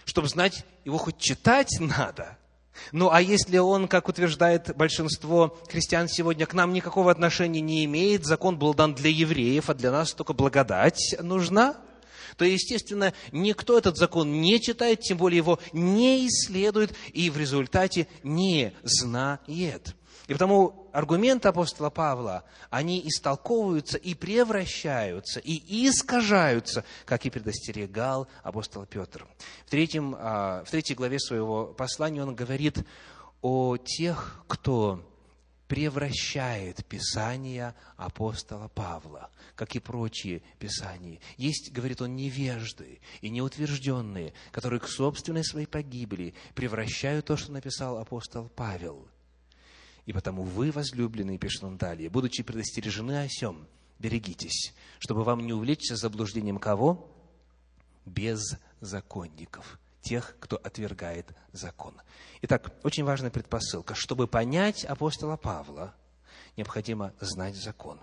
[0.05, 2.39] Чтобы знать, его хоть читать надо–
[2.93, 8.25] ну а если он, как утверждает большинство христиан сегодня, к нам никакого отношения не имеет,
[8.25, 11.77] закон был дан для евреев, а для нас только благодать нужна,
[12.37, 18.07] то, естественно, никто этот закон не читает, тем более его не исследует и в результате
[18.23, 19.95] не знает.
[20.29, 28.85] И потому аргументы апостола Павла, они истолковываются и превращаются, и искажаются, как и предостерегал апостол
[28.85, 29.25] Петр.
[29.65, 32.85] В, третьем, а, в третьей главе своего послания он говорит
[33.43, 35.09] о тех, кто
[35.69, 41.21] превращает Писание апостола Павла, как и прочие Писания.
[41.37, 47.99] Есть, говорит он, невежды и неутвержденные, которые к собственной своей погибели превращают то, что написал
[47.99, 49.07] апостол Павел–
[50.09, 53.69] и потому вы, возлюбленные, пишет он далее, будучи предостережены о сем,
[53.99, 57.15] берегитесь, чтобы вам не увлечься заблуждением кого?
[58.07, 61.93] Беззаконников, тех, кто отвергает закон.
[62.41, 63.95] Итак, очень важная предпосылка.
[63.95, 65.95] Чтобы понять апостола Павла,
[66.57, 68.01] необходимо знать закон.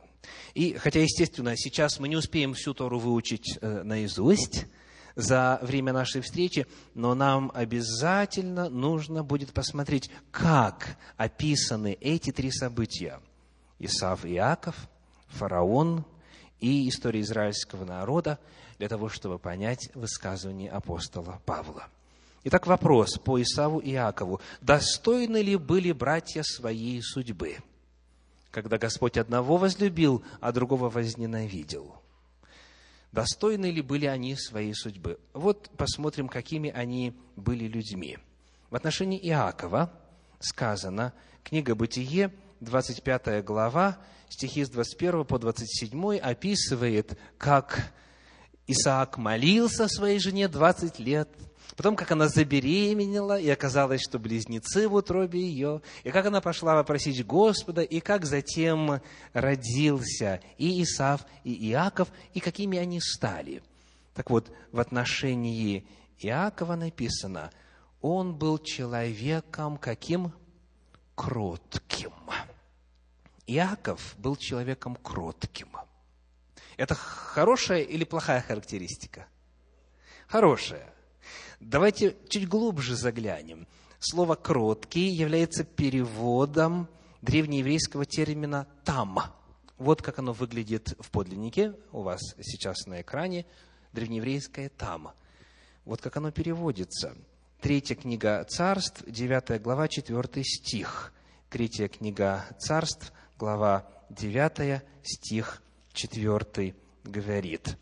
[0.54, 4.68] И хотя, естественно, сейчас мы не успеем всю Тору выучить э, наизусть,
[5.16, 13.20] за время нашей встречи, но нам обязательно нужно будет посмотреть, как описаны эти три события.
[13.80, 14.76] Исав и Иаков,
[15.28, 16.06] фараон
[16.60, 18.40] и история израильского народа,
[18.78, 21.88] для того, чтобы понять высказывание апостола Павла.
[22.44, 24.40] Итак, вопрос по Исаву и Иакову.
[24.62, 27.58] Достойны ли были братья своей судьбы,
[28.52, 31.96] когда Господь одного возлюбил, а другого возненавидел?
[33.16, 35.18] Достойны ли были они своей судьбы.
[35.34, 38.18] Вот посмотрим, какими они были людьми.
[38.70, 39.92] В отношении Иакова
[40.40, 43.98] сказано, книга «Бытие», 25 глава,
[44.28, 47.94] стихи с 21 по 27 описывает, как
[48.68, 51.30] Исаак молился своей жене 20 лет–
[51.76, 56.76] Потом, как она забеременела, и оказалось, что близнецы в утробе ее, и как она пошла
[56.76, 59.02] вопросить Господа, и как затем
[59.34, 63.62] родился и Исав, и Иаков, и какими они стали.
[64.14, 65.86] Так вот, в отношении
[66.20, 67.52] Иакова написано,
[68.02, 70.32] он был человеком каким?
[71.16, 72.14] Кротким.
[73.48, 75.70] Иаков был человеком кротким.
[76.78, 79.28] Это хорошая или плохая характеристика?
[80.28, 80.95] Хорошая.
[81.60, 83.68] Давайте чуть глубже заглянем.
[84.00, 86.88] Слово «кроткий» является переводом
[87.22, 89.20] древнееврейского термина «там».
[89.78, 93.46] Вот как оно выглядит в подлиннике, у вас сейчас на экране,
[93.94, 95.12] древнееврейское «там».
[95.86, 97.16] Вот как оно переводится.
[97.62, 101.14] третья книга Царств, девятая глава, четвертый стих.
[101.50, 105.62] Третья книга Царств, глава девятая, стих
[105.94, 107.78] четвертый говорит.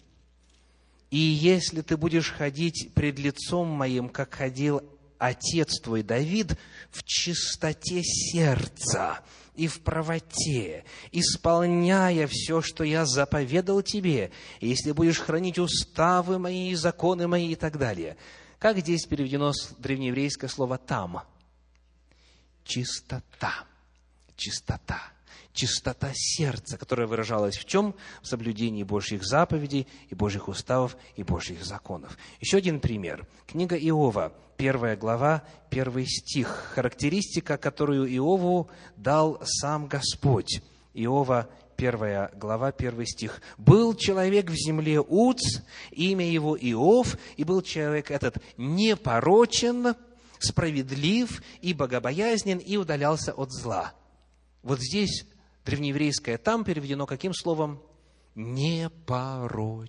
[1.13, 4.81] «И если ты будешь ходить пред лицом моим, как ходил
[5.19, 6.57] отец твой Давид,
[6.89, 9.19] в чистоте сердца
[9.53, 17.27] и в правоте, исполняя все, что я заповедал тебе, если будешь хранить уставы мои, законы
[17.27, 18.17] мои и так далее».
[18.57, 21.21] Как здесь переведено древнееврейское слово «там»?
[22.63, 23.65] Чистота.
[24.35, 25.12] Чистота
[25.53, 27.95] чистота сердца, которая выражалась в чем?
[28.21, 32.17] В соблюдении Божьих заповедей и Божьих уставов и Божьих законов.
[32.39, 33.27] Еще один пример.
[33.47, 36.71] Книга Иова, первая глава, первый стих.
[36.73, 40.61] Характеристика, которую Иову дал сам Господь.
[40.93, 43.41] Иова, первая глава, первый стих.
[43.57, 49.95] «Был человек в земле Уц, имя его Иов, и был человек этот непорочен,
[50.39, 53.93] справедлив и богобоязнен, и удалялся от зла».
[54.61, 55.25] Вот здесь
[55.65, 57.81] древнееврейское там переведено каким словом?
[58.35, 59.79] Непороченно.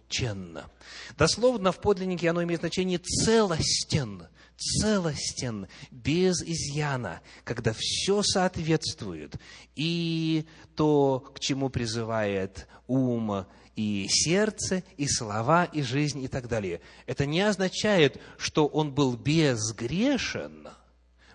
[1.16, 9.36] Дословно в подлиннике оно имеет значение целостен, целостен, без изъяна, когда все соответствует
[9.74, 10.46] и
[10.76, 13.46] то, к чему призывает ум,
[13.76, 16.82] и сердце, и слова, и жизнь, и так далее.
[17.06, 20.68] Это не означает, что он был безгрешен–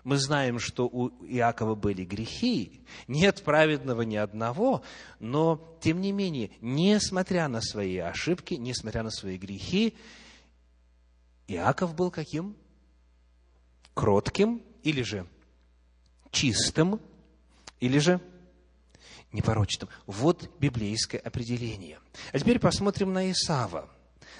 [0.04, 4.82] мы знаем, что у Иакова были грехи, нет праведного ни одного,
[5.18, 9.96] но, тем не менее, несмотря на свои ошибки, несмотря на свои грехи,
[11.48, 12.56] Иаков был каким?
[13.94, 15.26] Кротким или же
[16.30, 17.00] чистым,
[17.80, 18.20] или же
[19.32, 19.88] непорочным.
[20.06, 21.98] Вот библейское определение.
[22.32, 23.90] А теперь посмотрим на Исава.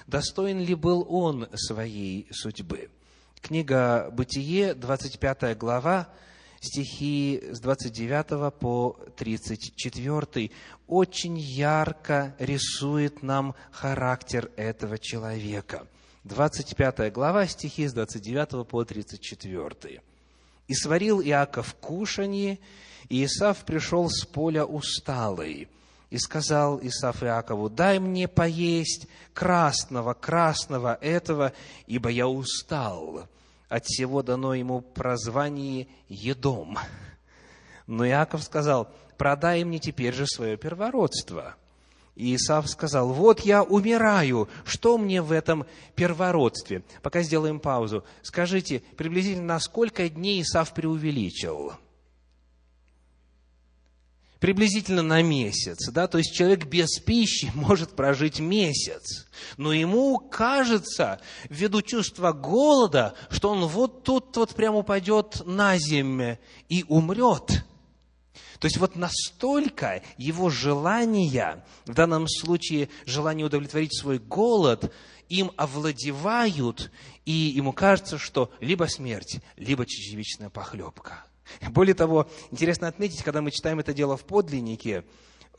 [0.07, 2.89] Достоин ли был он своей судьбы?
[3.41, 6.07] Книга «Бытие», 25 глава,
[6.59, 10.51] стихи с 29 по 34,
[10.87, 15.87] очень ярко рисует нам характер этого человека.
[16.23, 20.01] 25 глава, стихи с 29 по 34.
[20.67, 22.59] «И сварил Иаков кушанье,
[23.09, 25.67] и Исав пришел с поля усталый,
[26.11, 31.53] и сказал Исаф Иакову, дай мне поесть красного, красного этого,
[31.87, 33.27] ибо я устал.
[33.69, 36.77] От всего дано ему прозвание Едом.
[37.87, 41.55] Но Иаков сказал, продай мне теперь же свое первородство.
[42.15, 46.83] И Исав сказал, вот я умираю, что мне в этом первородстве?
[47.01, 48.03] Пока сделаем паузу.
[48.21, 51.71] Скажите, приблизительно на сколько дней Исав преувеличил?
[54.41, 61.21] Приблизительно на месяц, да, то есть человек без пищи может прожить месяц, но ему кажется,
[61.47, 67.63] ввиду чувства голода, что он вот тут вот прямо упадет на землю и умрет.
[68.59, 74.91] То есть вот настолько его желания, в данном случае желание удовлетворить свой голод,
[75.29, 76.91] им овладевают,
[77.25, 81.25] и ему кажется, что либо смерть, либо чечевичная похлебка–
[81.69, 85.03] более того, интересно отметить, когда мы читаем это дело в подлиннике,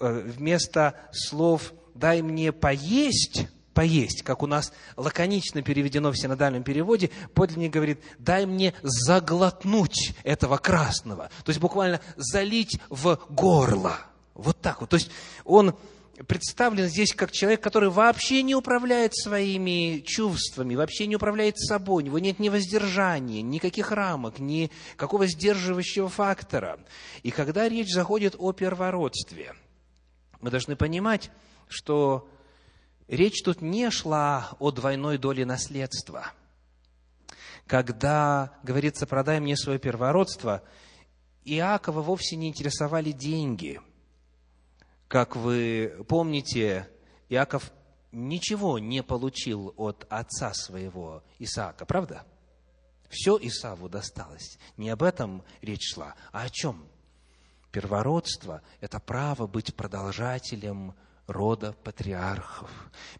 [0.00, 7.10] э, вместо слов «дай мне поесть», поесть, как у нас лаконично переведено в синодальном переводе,
[7.34, 11.30] подлинник говорит, дай мне заглотнуть этого красного.
[11.44, 13.98] То есть буквально залить в горло.
[14.34, 14.90] Вот так вот.
[14.90, 15.10] То есть
[15.44, 15.74] он
[16.26, 22.06] представлен здесь как человек, который вообще не управляет своими чувствами, вообще не управляет собой, у
[22.06, 26.80] него нет ни воздержания, никаких рамок, ни какого сдерживающего фактора.
[27.22, 29.54] И когда речь заходит о первородстве,
[30.40, 31.30] мы должны понимать,
[31.68, 32.28] что
[33.08, 36.32] речь тут не шла о двойной доле наследства.
[37.66, 40.62] Когда говорится «продай мне свое первородство»,
[41.44, 43.80] Иакова вовсе не интересовали деньги–
[45.12, 46.88] как вы помните,
[47.28, 47.70] Иаков
[48.12, 52.24] ничего не получил от отца своего Исаака, правда?
[53.10, 54.58] Все Исаву досталось.
[54.78, 56.88] Не об этом речь шла, а о чем?
[57.72, 60.94] Первородство– это право быть продолжателем
[61.32, 62.70] рода патриархов.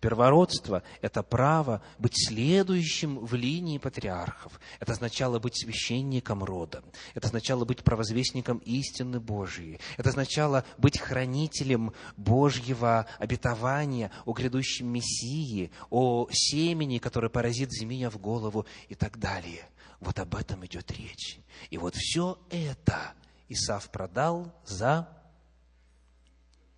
[0.00, 4.60] Первородство– это право быть следующим в линии патриархов.
[4.78, 6.84] Это означало быть священником рода.
[7.14, 9.80] Это означало быть провозвестником истины Божьей.
[9.96, 18.18] Это означало быть хранителем Божьего обетования о грядущем Мессии, о семени, которое поразит змея в
[18.18, 19.68] голову и так далее.
[20.00, 21.38] Вот об этом идет речь.
[21.70, 23.14] И вот все это
[23.48, 25.08] Исав продал за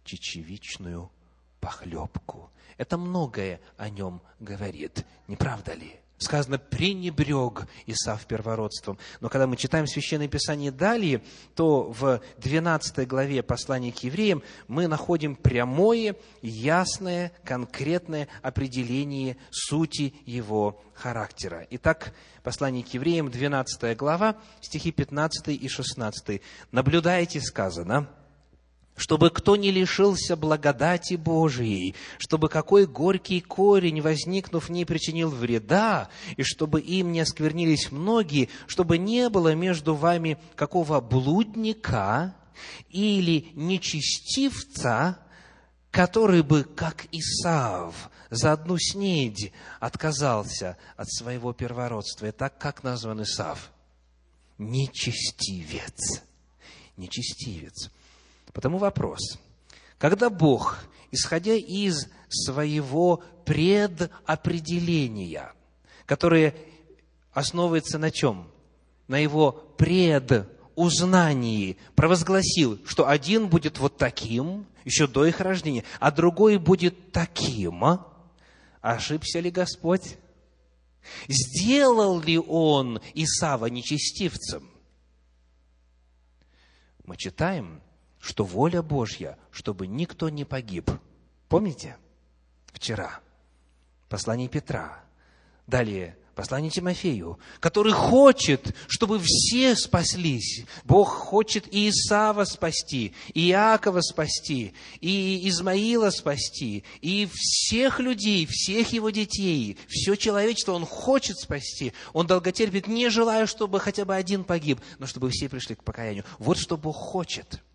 [0.04, 1.10] чечевичную
[1.64, 2.50] похлебку.
[2.76, 5.98] Это многое о нем говорит, не правда ли?
[6.18, 8.98] сказано, пренебрег Исав первородством.
[9.20, 11.22] Но когда мы читаем Священное Писание далее,
[11.54, 20.80] то в 12 главе послания к евреям мы находим прямое, ясное, конкретное определение сути его
[20.94, 21.66] характера.
[21.70, 26.40] Итак, послание к евреям, 12 глава, стихи 15 и 16.
[26.70, 28.08] «Наблюдайте, сказано,
[28.96, 36.42] чтобы кто не лишился благодати Божией, чтобы какой горький корень, возникнув, не причинил вреда, и
[36.42, 42.36] чтобы им не осквернились многие, чтобы не было между вами какого блудника
[42.88, 45.18] или нечестивца,
[45.90, 52.26] который бы, как Исав, за одну снедь отказался от своего первородства.
[52.26, 53.72] И так как назван Исав?
[54.58, 56.22] Нечестивец.
[56.96, 57.90] Нечестивец.
[58.54, 59.38] Потому вопрос.
[59.98, 60.78] Когда Бог,
[61.10, 65.52] исходя из своего предопределения,
[66.06, 66.54] которое
[67.32, 68.48] основывается на чем?
[69.08, 76.56] На его предузнании, провозгласил, что один будет вот таким, еще до их рождения, а другой
[76.58, 77.84] будет таким.
[77.84, 78.06] А?
[78.80, 80.16] Ошибся ли Господь?
[81.28, 84.70] Сделал ли он Исава нечестивцем?
[87.04, 87.82] Мы читаем,
[88.24, 90.90] что воля Божья, чтобы никто не погиб.
[91.48, 91.98] Помните?
[92.72, 93.20] Вчера.
[94.08, 95.04] Послание Петра.
[95.66, 100.64] Далее послание Тимофею, который хочет, чтобы все спаслись.
[100.82, 108.92] Бог хочет и Исава спасти, и Иакова спасти, и Измаила спасти, и всех людей, всех
[108.92, 111.92] его детей, все человечество Он хочет спасти.
[112.12, 116.24] Он долготерпит, не желая, чтобы хотя бы один погиб, но чтобы все пришли к покаянию.
[116.40, 117.62] Вот что Бог хочет–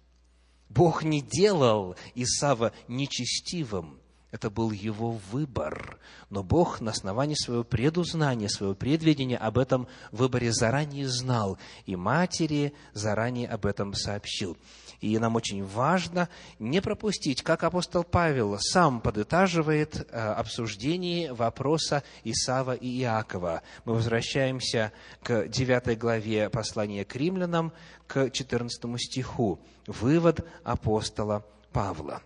[0.69, 3.99] Бог не делал Исава нечестивым.
[4.31, 5.97] Это был его выбор.
[6.29, 11.57] Но Бог на основании своего предузнания, своего предвидения об этом выборе заранее знал.
[11.87, 14.55] И матери заранее об этом сообщил.
[15.01, 16.27] И нам очень важно
[16.59, 23.61] не пропустить, как апостол Павел сам подытаживает э, обсуждение вопроса Исава и Иакова.
[23.85, 24.91] Мы возвращаемся
[25.23, 27.71] к 9 главе послания к римлянам,
[28.07, 29.59] к 14 стиху.
[29.87, 32.21] Вывод апостола Павла.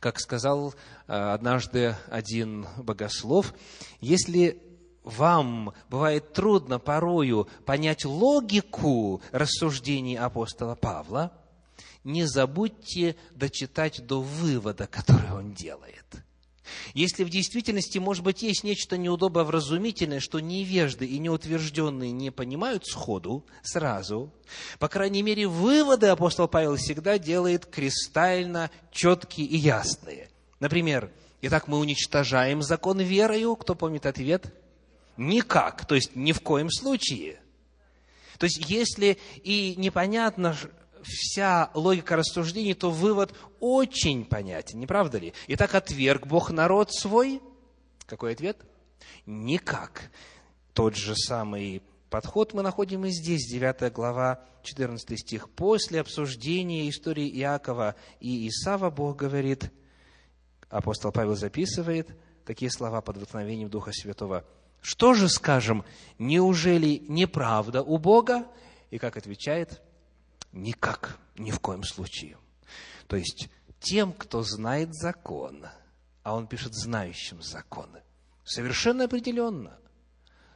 [0.00, 0.74] Как сказал
[1.06, 3.54] э, однажды один богослов,
[4.00, 4.60] если
[5.04, 11.30] вам бывает трудно порою понять логику рассуждений апостола Павла–
[12.04, 16.04] не забудьте дочитать до вывода, который он делает.
[16.94, 23.44] Если в действительности, может быть, есть нечто неудобовразумительное, что невежды и неутвержденные не понимают сходу,
[23.62, 24.32] сразу,
[24.78, 30.30] по крайней мере, выводы апостол Павел всегда делает кристально четкие и ясные.
[30.60, 31.10] Например,
[31.42, 33.56] итак, мы уничтожаем закон верою.
[33.56, 34.54] Кто помнит ответ?
[35.16, 37.40] Никак, то есть ни в коем случае.
[38.38, 40.56] То есть, если и непонятно,
[41.04, 45.32] вся логика рассуждений, то вывод очень понятен, не правда ли?
[45.48, 47.40] Итак, отверг Бог народ свой.
[48.06, 48.58] Какой ответ?
[49.26, 50.10] Никак.
[50.72, 55.48] Тот же самый подход мы находим и здесь, 9 глава, 14 стих.
[55.50, 59.70] После обсуждения истории Иакова и Исава Бог говорит,
[60.68, 62.08] апостол Павел записывает
[62.44, 64.44] такие слова под вдохновением Духа Святого.
[64.80, 65.84] Что же скажем,
[66.18, 68.46] неужели неправда у Бога?
[68.90, 69.80] И как отвечает
[70.54, 72.38] Никак, ни в коем случае.
[73.08, 73.48] То есть
[73.80, 75.66] тем, кто знает закон,
[76.22, 78.02] а он пишет знающим законы,
[78.44, 79.76] совершенно определенно,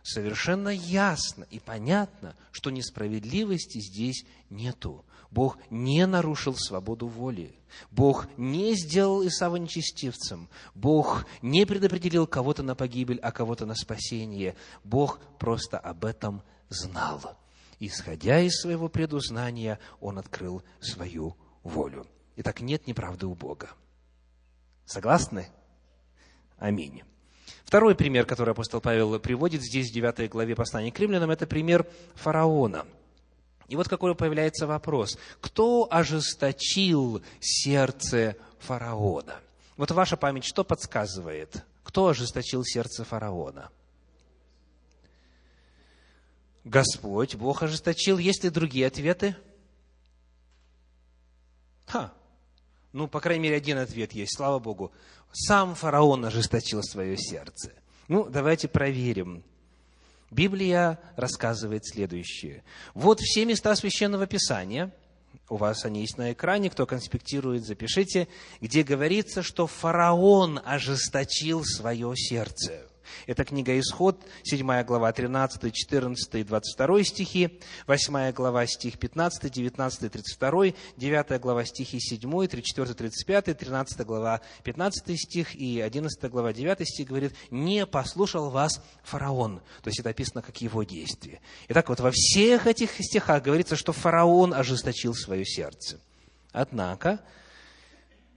[0.05, 5.05] совершенно ясно и понятно, что несправедливости здесь нету.
[5.33, 7.59] Бог не нарушил свободу воли.
[7.91, 10.49] Бог не сделал Исава нечестивцем.
[10.77, 14.55] Бог не предопределил кого-то на погибель, а кого-то на спасение.
[14.85, 17.37] Бог просто об этом знал.
[17.81, 22.07] Исходя из своего предузнания, он открыл свою волю.
[22.37, 23.70] Итак, нет неправды у Бога.
[24.85, 25.49] Согласны?
[26.59, 27.03] Аминь.
[27.64, 31.87] Второй пример, который апостол Павел приводит здесь, в 9 главе послания к римлянам, это пример
[32.14, 32.87] фараона.
[33.68, 35.18] И вот какой появляется вопрос.
[35.41, 39.37] Кто ожесточил сердце фараона?
[39.76, 41.64] Вот ваша память что подсказывает?
[41.85, 43.70] Кто ожесточил сердце фараона?
[46.65, 48.19] Господь, Бог ожесточил.
[48.19, 49.37] Есть ли другие ответы?
[51.87, 52.13] Ха.
[52.93, 54.93] Ну, по крайней мере, один ответ есть, слава Богу.
[55.33, 57.73] Сам фараон ожесточил свое сердце.
[58.09, 59.45] Ну, давайте проверим.
[60.31, 62.63] Библия рассказывает следующее.
[62.95, 64.93] Вот все места Священного Писания,
[65.49, 68.29] у вас они есть на экране, кто конспектирует, запишите,
[68.61, 72.88] где говорится, что фараон ожесточил свое сердце.
[73.27, 80.13] Это книга Исход, 7 глава, 13, 14 и 22 стихи, 8 глава, стих 15, 19,
[80.13, 80.65] 32,
[80.97, 87.09] 9 глава, стихи 7, 34, 35, 13 глава, 15 стих и 11 глава, 9 стих
[87.09, 89.61] говорит, «Не послушал вас фараон».
[89.83, 91.41] То есть это описано как его действие.
[91.69, 95.99] Итак, вот во всех этих стихах говорится, что фараон ожесточил свое сердце.
[96.53, 97.21] Однако,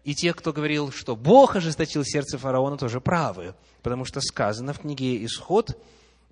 [0.03, 4.79] и те, кто говорил, что Бог ожесточил сердце фараона, тоже правы, потому что сказано в
[4.79, 5.77] книге «Исход»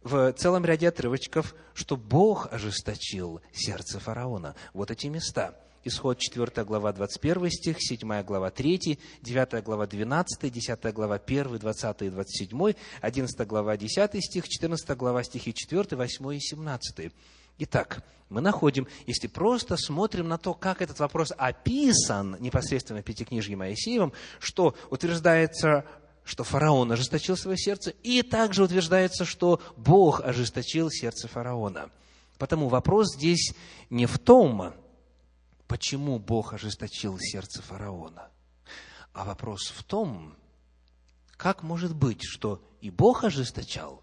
[0.03, 4.55] в целом ряде отрывочков, что Бог ожесточил сердце фараона.
[4.73, 5.55] Вот эти места.
[5.83, 12.01] Исход 4 глава 21 стих, 7 глава 3, 9 глава 12, 10 глава 1, 20
[12.01, 17.11] и 27, 11 глава 10 стих, 14 глава стихи 4, 8 и 17.
[17.61, 23.57] Итак, мы находим, если просто смотрим на то, как этот вопрос описан непосредственно в Пятикнижье
[23.57, 25.83] Моисеевым, что утверждается,
[26.23, 31.89] что фараон ожесточил свое сердце, и также утверждается, что Бог ожесточил сердце фараона.
[32.37, 33.53] Потому вопрос здесь
[33.89, 34.73] не в том,
[35.67, 38.29] почему Бог ожесточил сердце фараона,
[39.11, 40.37] а вопрос в том,
[41.35, 44.01] как может быть, что и Бог ожесточал,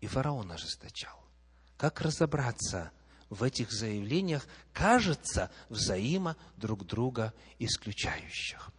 [0.00, 1.25] и фараон ожесточал.
[1.76, 2.92] Как разобраться
[3.28, 8.70] в этих заявлениях, кажется, взаимо друг друга исключающих?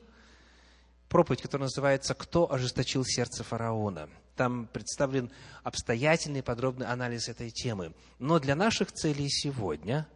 [1.09, 4.09] проповедь, которая называется «Кто ожесточил сердце фараона?».
[4.35, 5.31] Там представлен
[5.63, 7.93] обстоятельный подробный анализ этой темы.
[8.19, 10.07] Но для наших целей сегодня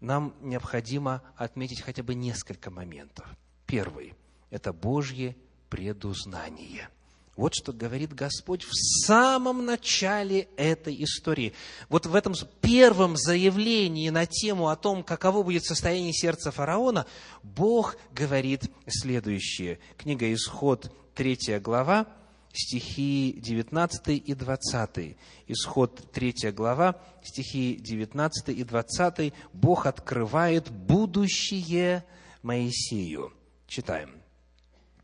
[0.00, 3.26] нам необходимо отметить хотя бы несколько моментов.
[3.66, 4.14] Первый–
[4.50, 5.36] это Божье
[5.68, 6.88] предузнание–
[7.40, 11.54] вот что говорит Господь в самом начале этой истории.
[11.88, 17.06] Вот в этом первом заявлении на тему о том, каково будет состояние сердца фараона,
[17.42, 19.78] Бог говорит следующее.
[19.96, 22.06] Книга Исход, 3 глава,
[22.52, 25.16] стихи 19 и 20.
[25.48, 29.32] Исход 3 глава, стихи 19 и 20.
[29.52, 32.04] Бог открывает будущее
[32.42, 33.32] Моисею.
[33.66, 34.19] Читаем.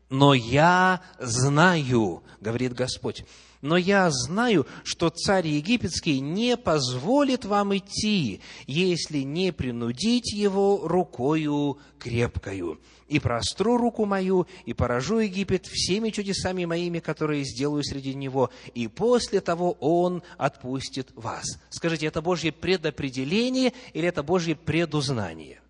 [0.09, 3.25] Но я знаю, говорит Господь,
[3.61, 11.79] но я знаю, что царь египетский не позволит вам идти, если не принудить его рукою
[11.99, 12.79] крепкою.
[13.07, 18.87] И простру руку мою, и поражу Египет всеми чудесами моими, которые сделаю среди него, и
[18.87, 21.45] после того он отпустит вас.
[21.69, 25.61] Скажите, это Божье предопределение или это Божье предузнание?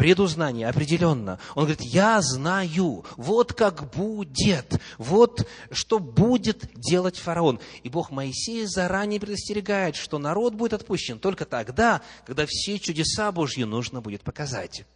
[0.00, 1.38] Предузнание, определенно.
[1.54, 7.60] Он говорит, я знаю, вот как будет, вот что будет делать фараон.
[7.82, 13.62] И Бог Моисея заранее предостерегает, что народ будет отпущен только тогда, когда все чудеса Божьи
[13.64, 14.86] нужно будет показать.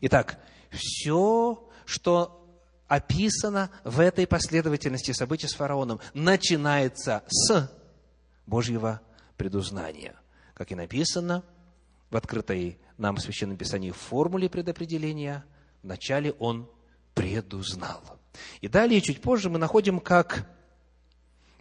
[0.00, 0.38] Итак,
[0.70, 2.42] все, что
[2.86, 7.70] описано в этой последовательности событий с фараоном, начинается с
[8.46, 9.02] Божьего
[9.36, 10.14] предузнания.
[10.54, 11.44] Как и написано
[12.10, 15.44] в открытой нам в Священном Писании формуле предопределения,
[15.82, 16.68] вначале он
[17.14, 18.02] предузнал.
[18.60, 20.48] И далее, чуть позже, мы находим, как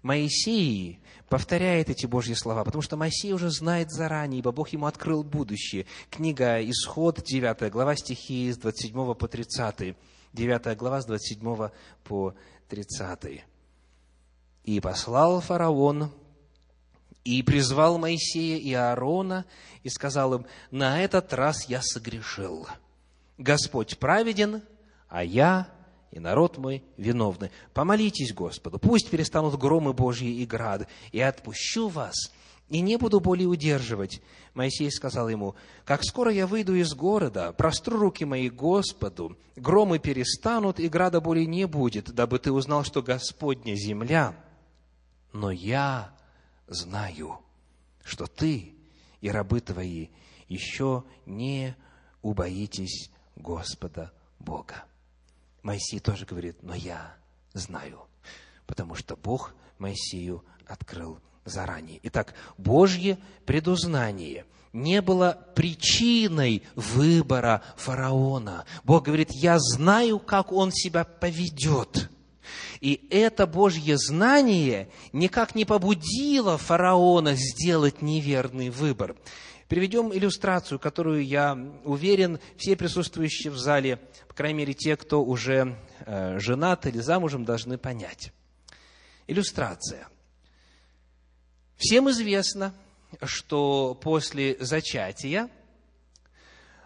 [0.02, 5.24] Моисей повторяет эти Божьи слова, потому что Моисей уже знает заранее, ибо Бог ему открыл
[5.24, 5.86] будущее.
[6.10, 9.96] Книга Исход, 9 глава, стихи с 27 по 30.
[10.34, 11.70] 9 глава с 27
[12.04, 12.36] по
[12.70, 13.44] 30.
[14.64, 16.12] «И послал фараон
[17.28, 19.46] и призвал Моисея и Аарона,
[19.84, 22.68] и сказал им, на этот раз я согрешил.
[23.38, 24.62] Господь праведен,
[25.10, 25.68] а я
[26.12, 27.52] и народ мой виновны.
[27.74, 32.32] Помолитесь Господу, пусть перестанут громы Божьи и град, и отпущу вас,
[32.70, 34.22] и не буду более удерживать.
[34.54, 40.80] Моисей сказал ему, как скоро я выйду из города, простру руки мои Господу, громы перестанут,
[40.80, 44.34] и града более не будет, дабы ты узнал, что Господня земля.
[45.34, 46.17] Но я
[46.68, 47.40] знаю,
[48.04, 48.76] что ты
[49.22, 50.10] и рабы твои
[50.48, 51.76] еще не
[52.22, 54.86] убоитесь Господа Бога.
[55.64, 57.16] Моисей тоже говорит, но я
[57.54, 58.08] знаю,
[58.66, 62.00] потому что Бог Моисею открыл заранее.
[62.04, 68.66] Итак, Божье предузнание не было причиной выбора фараона.
[68.84, 72.10] Бог говорит, я знаю, как он себя поведет.
[72.82, 79.16] И это Божье знание никак не побудило фараона сделать неверный выбор.
[79.68, 85.78] Приведем иллюстрацию, которую, я уверен, все присутствующие в зале, по крайней мере, те, кто уже
[86.06, 88.32] э, женат или замужем, должны понять.
[89.28, 90.08] Иллюстрация.
[91.76, 92.74] Всем известно,
[93.24, 95.50] что после зачатия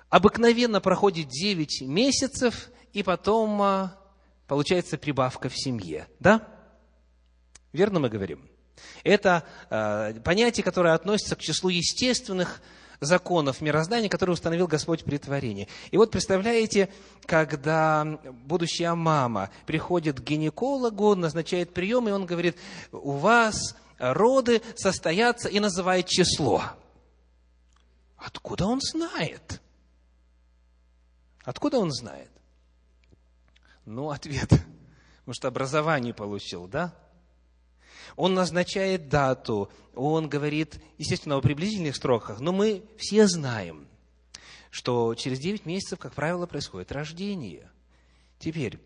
[0.09, 4.00] обыкновенно проходит 9 месяцев, и потом а,
[4.51, 6.09] получается прибавка в семье.
[6.19, 6.45] Да?
[7.71, 8.49] Верно мы говорим?
[9.05, 12.61] Это э, понятие, которое относится к числу естественных
[12.99, 15.69] законов мироздания, которые установил Господь при творении.
[15.91, 16.89] И вот представляете,
[17.25, 22.57] когда будущая мама приходит к гинекологу, назначает прием, и он говорит,
[22.91, 26.61] у вас роды состоятся и называет число.
[28.17, 29.61] Откуда он знает?
[31.45, 32.27] Откуда он знает?
[33.85, 34.51] Ну, ответ.
[35.25, 36.93] Может, образование получил, да?
[38.15, 43.87] Он назначает дату, он говорит, естественно, о приблизительных строках, но мы все знаем,
[44.69, 47.69] что через 9 месяцев, как правило, происходит рождение.
[48.39, 48.79] Теперь,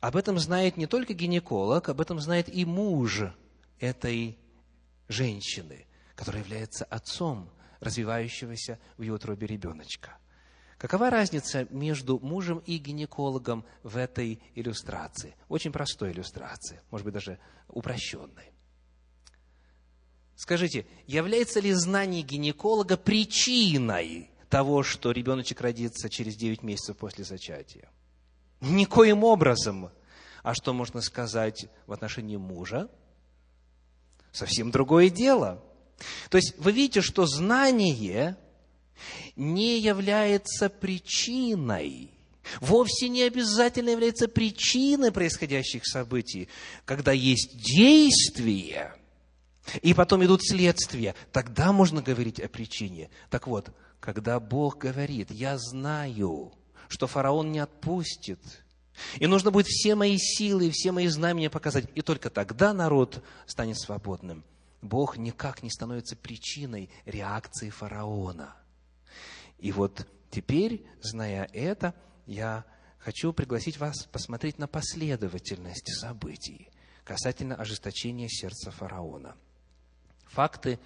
[0.00, 3.22] об этом знает не только гинеколог, об этом знает и муж
[3.80, 4.38] этой
[5.08, 7.50] женщины, который является отцом
[7.80, 10.16] развивающегося в ее утробе ребеночка.
[10.84, 15.34] Какова разница между мужем и гинекологом в этой иллюстрации?
[15.48, 18.52] Очень простой иллюстрации, может быть, даже упрощенной.
[20.36, 27.88] Скажите, является ли знание гинеколога причиной того, что ребеночек родится через 9 месяцев после зачатия?
[28.60, 29.90] Никоим образом.
[30.42, 32.90] А что можно сказать в отношении мужа?
[34.32, 35.64] Совсем другое дело.
[36.28, 38.36] То есть вы видите, что знание
[39.36, 42.10] не является причиной,
[42.60, 46.48] вовсе не обязательно является причиной происходящих событий.
[46.84, 48.94] Когда есть действие,
[49.82, 53.10] и потом идут следствия, тогда можно говорить о причине.
[53.30, 53.70] Так вот,
[54.00, 56.52] когда Бог говорит, я знаю,
[56.88, 58.40] что фараон не отпустит,
[59.18, 63.78] и нужно будет все мои силы, все мои знамения показать, и только тогда народ станет
[63.78, 64.44] свободным.
[64.82, 68.54] Бог никак не становится причиной реакции фараона–
[69.58, 71.94] и вот теперь, зная это,
[72.26, 72.64] я
[72.98, 76.70] хочу пригласить вас посмотреть на последовательность событий
[77.04, 79.36] касательно ожесточения сердца фараона.
[80.26, 80.78] Факты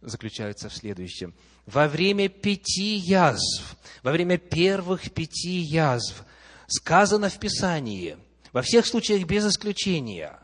[0.00, 1.34] заключаются в следующем.
[1.66, 6.24] Во время пяти язв, во время первых пяти язв,
[6.66, 8.18] сказано в Писании,
[8.52, 10.38] во всех случаях без исключения,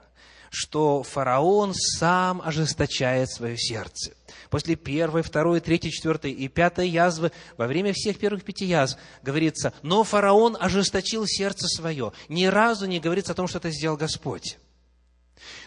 [0.50, 4.14] что фараон сам ожесточает свое сердце.
[4.50, 9.72] После первой, второй, третьей, четвертой и пятой язвы, во время всех первых пяти язв, говорится,
[9.82, 12.12] но фараон ожесточил сердце свое.
[12.28, 14.58] Ни разу не говорится о том, что это сделал Господь.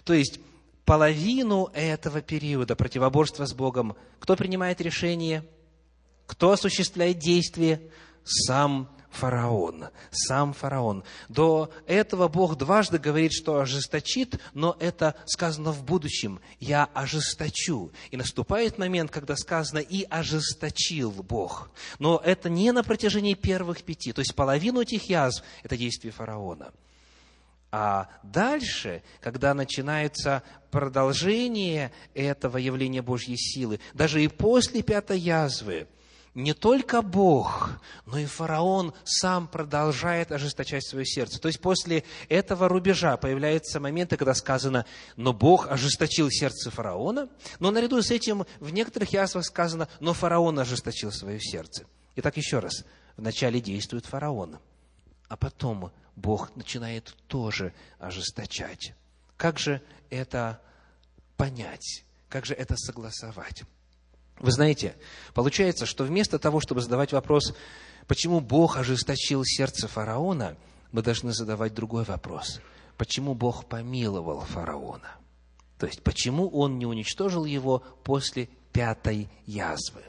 [0.04, 0.40] То есть,
[0.86, 5.46] половину этого периода противоборства с Богом, кто принимает решение,
[6.26, 7.82] кто осуществляет действие?
[8.24, 11.04] Сам фараон, сам фараон.
[11.30, 16.40] До этого Бог дважды говорит, что ожесточит, но это сказано в будущем.
[16.60, 17.92] Я ожесточу.
[18.10, 21.70] И наступает момент, когда сказано «и ожесточил Бог».
[22.00, 26.72] Но это не на протяжении первых пяти, то есть половину этих язв– это действие фараона.
[27.74, 35.88] А дальше, когда начинается продолжение этого явления Божьей силы, даже и после пятой язвы–
[36.34, 37.72] не только Бог,
[38.06, 41.40] но и фараон сам продолжает ожесточать свое сердце.
[41.40, 44.86] То есть после этого рубежа появляются моменты, когда сказано,
[45.18, 47.30] но Бог ожесточил сердце фараона,
[47.60, 51.86] но наряду с этим в некоторых яствах сказано, но фараон ожесточил свое сердце.
[52.16, 52.86] Итак, еще раз,
[53.18, 54.60] вначале действует фараон,
[55.28, 58.94] а потом Бог начинает тоже ожесточать.
[59.36, 60.62] Как же это
[61.36, 62.06] понять?
[62.30, 63.64] Как же это согласовать?
[64.42, 64.96] Вы знаете,
[65.36, 67.54] получается, что вместо того, чтобы задавать вопрос,
[68.08, 70.58] почему Бог ожесточил сердце фараона,
[70.92, 72.60] мы должны задавать другой вопрос.
[72.98, 75.16] Почему Бог помиловал фараона?
[75.78, 80.02] То есть, почему он не уничтожил его после пятой язвы?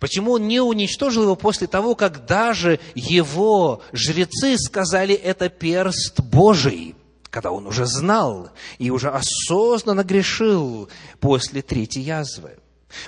[0.00, 6.96] Почему он не уничтожил его после того, как даже его жрецы сказали, это перст Божий,
[7.30, 10.88] когда он уже знал и уже осознанно грешил
[11.20, 12.58] после третьей язвы?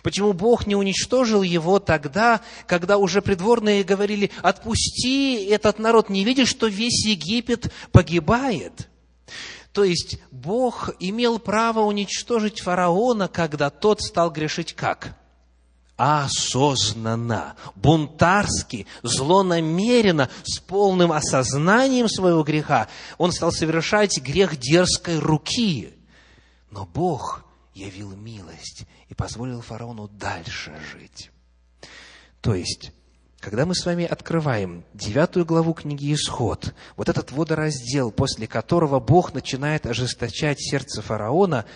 [0.02, 6.48] Почему Бог не уничтожил его тогда, когда уже придворные говорили, отпусти этот народ, не видишь,
[6.48, 8.88] что весь Египет погибает?
[9.72, 15.16] То есть Бог имел право уничтожить фараона, когда тот стал грешить как?
[15.96, 25.94] осознанно, бунтарски, злонамеренно, с полным осознанием своего греха, он стал совершать грех дерзкой руки.
[26.72, 31.30] Но Бог явил милость и позволил фараону дальше жить.
[32.40, 32.92] То есть,
[33.40, 39.34] когда мы с вами открываем девятую главу книги «Исход», вот этот водораздел, после которого Бог
[39.34, 41.66] начинает ожесточать сердце фараона,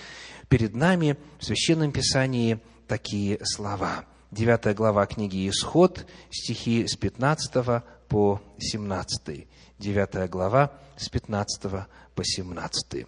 [0.49, 2.59] перед нами в Священном Писании
[2.89, 4.07] такие слова.
[4.31, 9.47] Девятая глава книги «Исход», стихи с 15 по 17.
[9.79, 13.07] Девятая глава с 15 по 17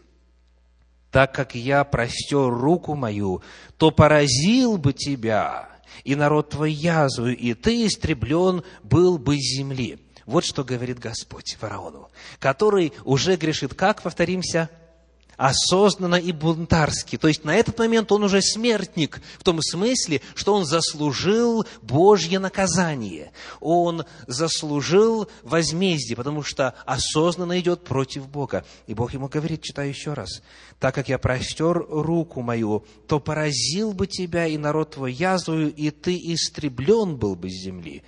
[1.11, 3.43] так как я простер руку мою,
[3.77, 5.69] то поразил бы тебя,
[6.05, 9.99] и народ твой язву, и ты истреблен был бы с земли.
[10.27, 14.69] Вот что говорит Господь фараону, который уже грешит, как, повторимся,
[15.39, 17.17] осознанно и бунтарски.
[17.17, 22.39] То есть на этот момент он уже смертник, в том смысле, что он заслужил Божье
[22.41, 23.31] наказание.
[23.61, 28.67] Он заслужил возмездие, потому что осознанно идет против Бога.
[28.87, 30.43] И Бог ему говорит, читаю еще раз,
[30.81, 35.91] «Так как я простер руку мою, то поразил бы тебя и народ твой язвою, и
[35.91, 38.03] ты истреблен был бы с земли.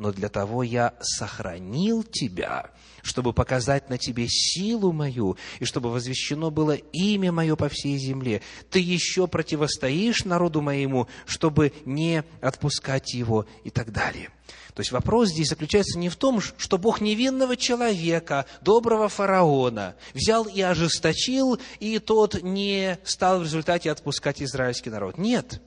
[0.00, 2.70] Но для того я сохранил тебя,
[3.02, 8.40] чтобы показать на тебе силу мою, и чтобы возвещено было имя мое по всей земле.
[8.70, 14.30] Ты еще противостоишь народу моему, чтобы не отпускать его и так далее.
[14.72, 20.44] То есть вопрос здесь заключается не в том, что Бог невинного человека, доброго фараона, взял
[20.44, 25.18] и ожесточил, и тот не стал в результате отпускать израильский народ.
[25.18, 25.60] Нет.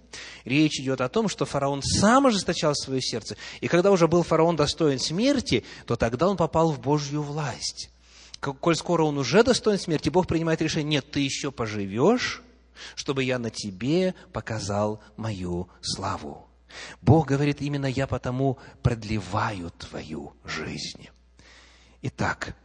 [0.45, 3.37] Речь идет о том, что фараон сам ожесточал свое сердце.
[3.61, 7.89] И когда уже был фараон достоин смерти, то тогда он попал в Божью власть.
[8.39, 12.41] Коль скоро он уже достоин смерти, Бог принимает решение, нет, ты еще поживешь,
[12.95, 16.47] чтобы я на тебе показал мою славу.
[17.01, 21.09] Бог говорит, именно я потому продлеваю твою жизнь.
[22.01, 22.55] Итак,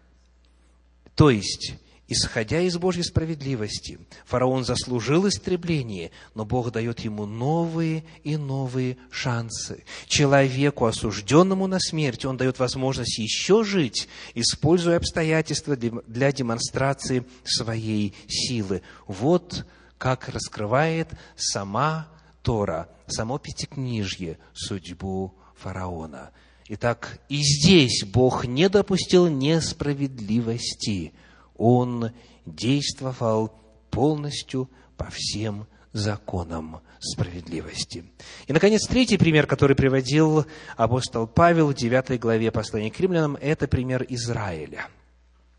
[1.15, 1.75] то есть,
[2.09, 9.85] исходя из Божьей справедливости, фараон заслужил истребление, но Бог дает ему новые и новые шансы.
[10.07, 18.83] Человеку, осужденному на смерть, он дает возможность еще жить, используя обстоятельства для демонстрации своей силы.
[19.07, 19.67] Вот
[19.99, 22.09] как раскрывает сама
[22.43, 26.31] Тора, само Пятикнижье, судьбу фараона.
[26.69, 31.13] Итак, и здесь Бог не допустил несправедливости.
[31.59, 32.13] Он
[32.47, 33.53] действовал
[33.91, 38.05] полностью по всем законам справедливости.
[38.47, 40.47] И, наконец, третий пример, который приводил
[40.77, 44.89] апостол Павел в 9 главе послания к римлянам, это пример Израиля–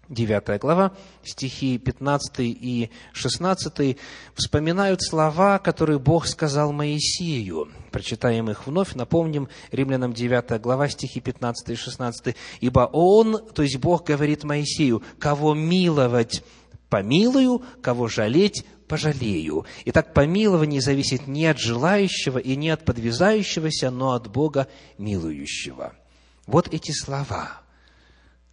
[0.09, 0.91] 9 глава,
[1.23, 3.97] стихи 15 и 16,
[4.33, 7.69] вспоминают слова, которые Бог сказал Моисею.
[7.91, 12.35] Прочитаем их вновь, напомним, римлянам 9 глава, стихи 15 и 16.
[12.59, 16.43] «Ибо Он, то есть Бог говорит Моисею, кого миловать
[16.89, 19.67] помилую, кого жалеть пожалею.
[19.85, 25.93] Итак, помилование зависит не от желающего и не от подвязающегося, но от Бога милующего.
[26.47, 27.61] Вот эти слова–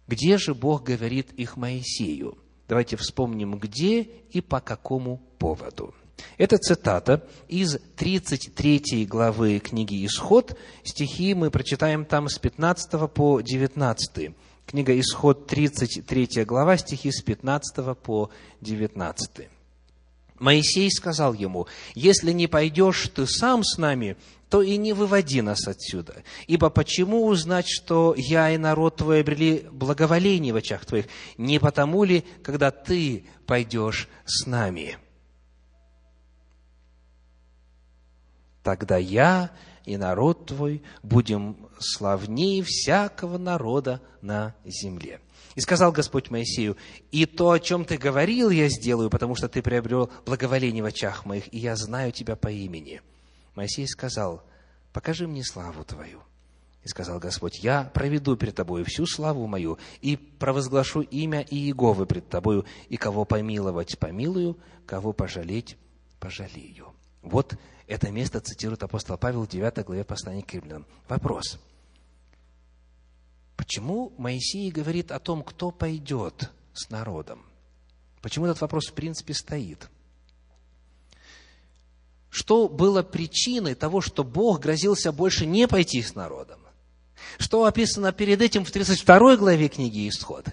[0.07, 2.37] где же Бог говорит их Моисею?
[2.67, 5.93] Давайте вспомним, где и по какому поводу.
[6.37, 10.57] Это цитата из 33 главы книги «Исход».
[10.83, 14.31] Стихи мы прочитаем там с 15 по 19.
[14.65, 18.29] Книга «Исход», 33 глава, стихи с 15 по
[18.61, 19.47] 19.
[20.39, 24.17] Моисей сказал ему, «Если не пойдешь ты сам с нами,
[24.49, 26.23] то и не выводи нас отсюда.
[26.47, 31.07] Ибо почему узнать, что я и народ твой обрели благоволение в очах твоих?
[31.37, 34.97] Не потому ли, когда ты пойдешь с нами?
[38.63, 39.51] Тогда я
[39.87, 45.21] и народ твой будем славнее всякого народа на земле.
[45.55, 46.75] И сказал Господь Моисею,
[47.09, 51.25] и то, о чем ты говорил, я сделаю, потому что ты приобрел благоволение в очах
[51.25, 53.01] моих, и я знаю тебя по имени.
[53.55, 54.43] Моисей сказал,
[54.91, 56.19] покажи мне славу Твою.
[56.83, 62.27] И сказал Господь, я проведу перед Тобою всю славу мою и провозглашу имя Иеговы пред
[62.27, 65.77] Тобою, и кого помиловать помилую, кого пожалеть
[66.19, 66.87] пожалею.
[67.21, 67.55] Вот
[67.87, 70.85] это место цитирует апостол Павел в 9 главе послания к римлянам.
[71.07, 71.59] Вопрос.
[73.55, 77.43] Почему Моисей говорит о том, кто пойдет с народом?
[78.21, 79.89] Почему этот вопрос в принципе стоит?
[82.37, 86.59] что было причиной того, что Бог грозился больше не пойти с народом.
[87.39, 90.45] Что описано перед этим в 32 главе книги «Исход»?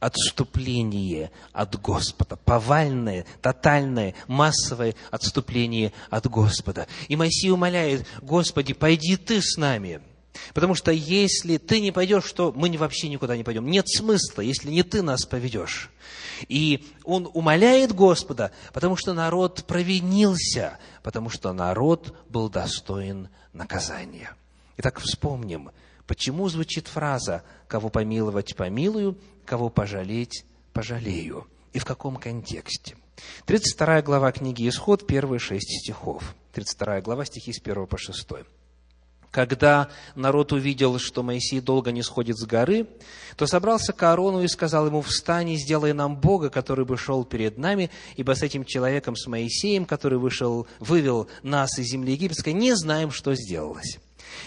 [0.00, 6.86] Отступление от Господа, повальное, тотальное, массовое отступление от Господа.
[7.08, 10.00] И Моисей умоляет, Господи, пойди Ты с нами–
[10.54, 13.66] Потому что если ты не пойдешь, то мы вообще никуда не пойдем.
[13.66, 15.90] Нет смысла, если не ты нас поведешь.
[16.48, 24.34] И он умоляет Господа, потому что народ провинился, потому что народ был достоин наказания.
[24.76, 25.70] Итак, вспомним,
[26.06, 29.18] почему звучит фраза «кого помиловать, помилую,
[29.48, 32.96] кого пожалеть, пожалею» и в каком контексте.
[33.46, 36.34] 32 глава книги «Исход», первые шесть стихов.
[36.52, 38.28] 32 глава, стихи с 1 по 6.
[39.30, 42.86] Когда народ увидел, что Моисей долго не сходит с горы,
[43.36, 47.24] то собрался к Аарону и сказал ему, «Встань и сделай нам Бога, который бы шел
[47.24, 52.52] перед нами, ибо с этим человеком, с Моисеем, который вышел, вывел нас из земли египетской,
[52.52, 53.98] не знаем, что сделалось».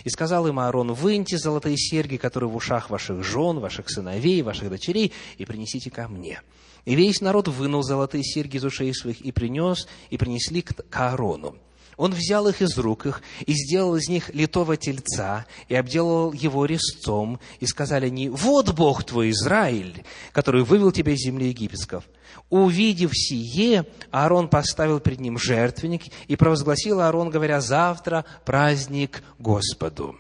[0.04, 4.70] И сказал им Аарон, «Выньте золотые серьги, которые в ушах ваших жен, ваших сыновей, ваших
[4.70, 6.42] дочерей, и принесите ко мне».
[6.86, 11.56] И весь народ вынул золотые серьги из ушей своих и принес, и принесли к Аарону.
[11.98, 16.66] Он взял их из рук их и сделал из них литого тельца и обделал его
[16.66, 17.39] резцом.
[17.60, 22.04] И сказали они, вот Бог твой, Израиль, который вывел тебя из земли египетсков.
[22.50, 30.16] Увидев сие, Аарон поставил перед ним жертвенник и провозгласил Аарон, говоря, завтра праздник Господу.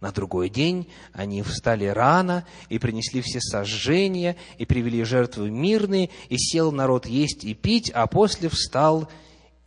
[0.00, 6.36] На другой день они встали рано и принесли все сожжения, и привели жертвы мирные, и
[6.38, 9.08] сел народ есть и пить, а после встал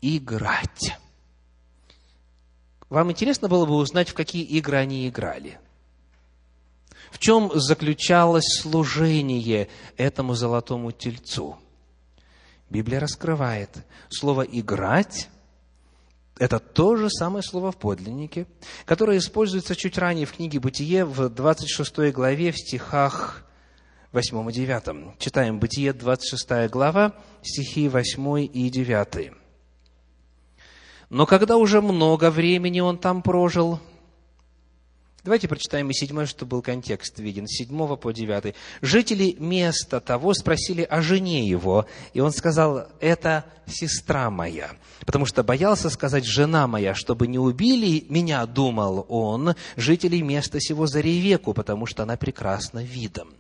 [0.02, 0.98] играть.
[2.90, 5.60] Вам интересно было бы узнать, в какие игры они играли?
[7.12, 9.68] В чем заключалось служение
[9.98, 11.58] этому золотому тельцу?
[12.70, 13.70] Библия раскрывает.
[14.10, 15.30] Слово «играть»–
[16.40, 18.48] это то же самое слово в подлиннике,
[18.86, 23.44] которое используется чуть ранее в книге «Бытие» в 26 главе в стихах
[24.12, 25.20] 8 и 9.
[25.20, 29.39] Читаем «Бытие», 26 глава, стихи 8 и 9.
[31.10, 33.80] Но когда уже много времени он там прожил,
[35.22, 38.56] Давайте прочитаем и седьмой, чтобы был контекст виден, седьмого по девятый.
[38.82, 44.72] Жители места того спросили о жене его, и он сказал, это сестра моя,
[45.06, 50.88] потому что боялся сказать жена моя, чтобы не убили меня, думал он, жителей места сего
[50.88, 53.34] за Ревеку, потому что она прекрасна видом.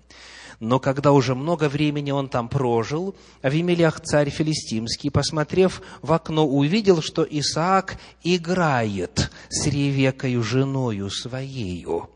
[0.60, 7.01] Но когда уже много времени он там прожил, Авимелях, царь филистимский, посмотрев в окно, увидел,
[7.01, 12.10] что Исаак играет с Ревекою, женою своею.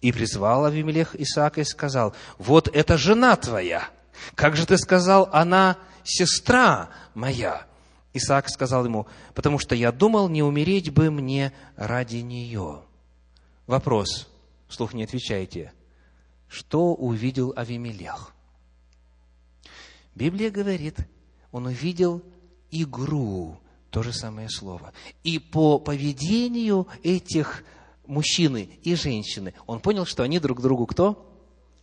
[0.00, 3.88] И призвал Авимелех Исаака и сказал, вот это жена твоя.
[4.36, 7.66] Как же ты сказал, она сестра моя?
[8.14, 12.82] Исаак сказал ему, потому что я думал, не умереть бы мне ради нее.
[13.66, 14.28] Вопрос,
[14.68, 15.72] вслух не отвечайте
[16.48, 18.34] что увидел Авимелех?
[20.14, 20.96] Библия говорит,
[21.52, 22.22] он увидел
[22.70, 23.58] игру,
[23.90, 24.92] то же самое слово.
[25.22, 27.64] И по поведению этих
[28.06, 31.32] мужчины и женщины, он понял, что они друг другу кто?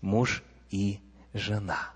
[0.01, 0.99] Муж и
[1.33, 1.92] жена.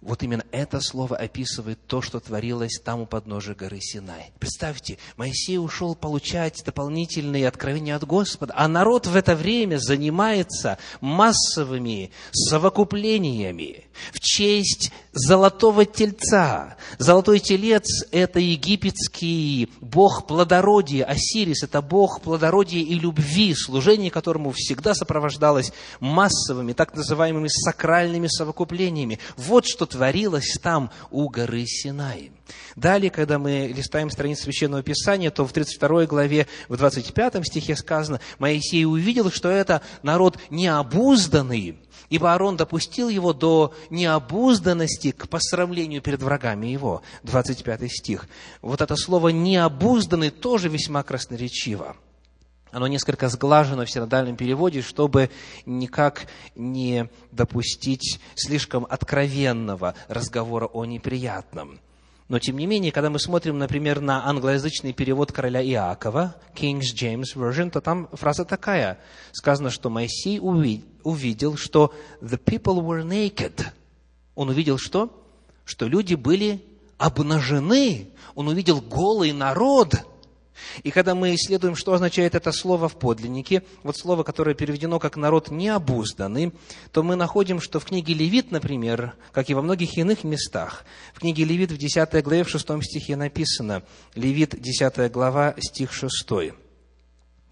[0.00, 4.32] Вот именно это слово описывает то, что творилось там у подножия горы Синай.
[4.38, 12.12] Представьте, Моисей ушел получать дополнительные откровения от Господа, а народ в это время занимается массовыми
[12.32, 16.76] совокуплениями в честь золотого тельца.
[16.98, 24.94] Золотой телец– это египетский бог плодородия, Осирис– это бог плодородия и любви, служение которому всегда
[24.94, 29.18] сопровождалось массовыми, так называемыми сакральными совокуплениями.
[29.36, 32.30] Вот что творилось там у горы Синай.
[32.76, 38.20] Далее, когда мы листаем страницу Священного Писания, то в 32 главе, в 25 стихе сказано,
[38.38, 41.78] Моисей увидел, что это народ необузданный,
[42.10, 47.02] ибо Аарон допустил его до необузданности к посрамлению перед врагами его.
[47.22, 48.28] 25 стих.
[48.60, 51.96] Вот это слово «необузданный» тоже весьма красноречиво.
[52.72, 55.30] Оно несколько сглажено в синодальном переводе, чтобы
[55.66, 61.80] никак не допустить слишком откровенного разговора о неприятном.
[62.28, 67.34] Но, тем не менее, когда мы смотрим, например, на англоязычный перевод короля Иакова, King James
[67.34, 69.00] Version, то там фраза такая.
[69.32, 70.38] Сказано, что Моисей
[71.04, 73.66] увидел, что the people were naked.
[74.34, 75.10] Он увидел что?
[75.64, 76.64] Что люди были
[76.98, 78.10] обнажены.
[78.34, 79.94] Он увидел голый народ–
[80.82, 85.16] и когда мы исследуем, что означает это слово в подлиннике, вот слово, которое переведено как
[85.16, 86.52] «народ необузданный»,
[86.92, 90.84] то мы находим, что в книге Левит, например, как и во многих иных местах,
[91.14, 93.82] в книге Левит в 10 главе, в 6 стихе написано,
[94.14, 96.10] Левит, 10 глава, стих 6,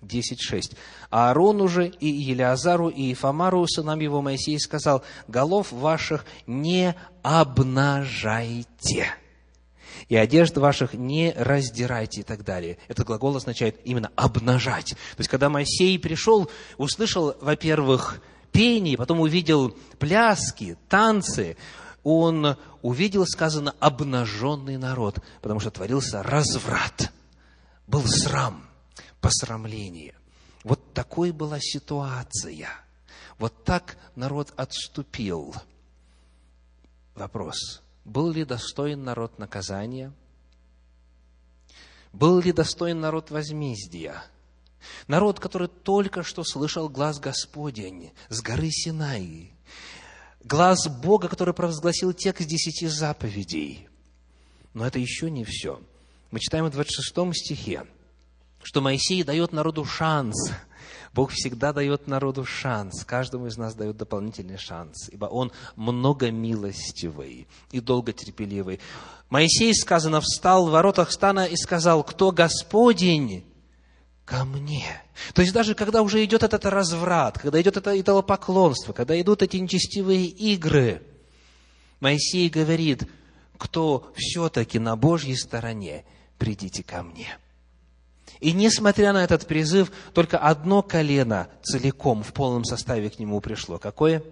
[0.03, 0.76] 10.6.
[1.11, 9.14] А Аарону же и Елиазару и Ифамару, сынам его Моисей, сказал, «Голов ваших не обнажайте»
[10.09, 12.78] и одежд ваших не раздирайте и так далее.
[12.88, 14.90] Этот глагол означает именно обнажать.
[14.90, 18.20] То есть, когда Моисей пришел, услышал, во-первых,
[18.53, 21.57] пение, потом увидел пляски, танцы,
[22.05, 27.12] он увидел, сказано, обнаженный народ, потому что творился разврат,
[27.86, 28.67] был срам,
[29.28, 30.14] посрамление.
[30.64, 32.70] Вот такой была ситуация.
[33.38, 35.54] Вот так народ отступил.
[37.14, 37.82] Вопрос.
[38.06, 40.14] Был ли достоин народ наказания?
[42.14, 44.24] Был ли достоин народ возмездия?
[45.08, 49.52] Народ, который только что слышал глаз Господень с горы Синаи,
[50.42, 53.88] глаз Бога, который провозгласил текст десяти заповедей.
[54.72, 55.82] Но это еще не все.
[56.30, 57.84] Мы читаем в 26 стихе,
[58.68, 60.52] что Моисей дает народу шанс.
[61.14, 63.02] Бог всегда дает народу шанс.
[63.02, 68.78] Каждому из нас дает дополнительный шанс, ибо Он многомилостивый и долготерпеливый.
[69.30, 73.46] Моисей, сказано, встал в воротах стана и сказал, кто Господень,
[74.26, 74.84] ко мне.
[75.32, 79.56] То есть даже когда уже идет этот разврат, когда идет это идолопоклонство, когда идут эти
[79.56, 81.02] нечестивые игры,
[82.00, 83.08] Моисей говорит,
[83.56, 86.04] кто все-таки на Божьей стороне,
[86.36, 87.38] придите ко мне.
[88.41, 93.78] И несмотря на этот призыв, только одно колено целиком в полном составе к нему пришло.
[93.78, 94.22] Какое?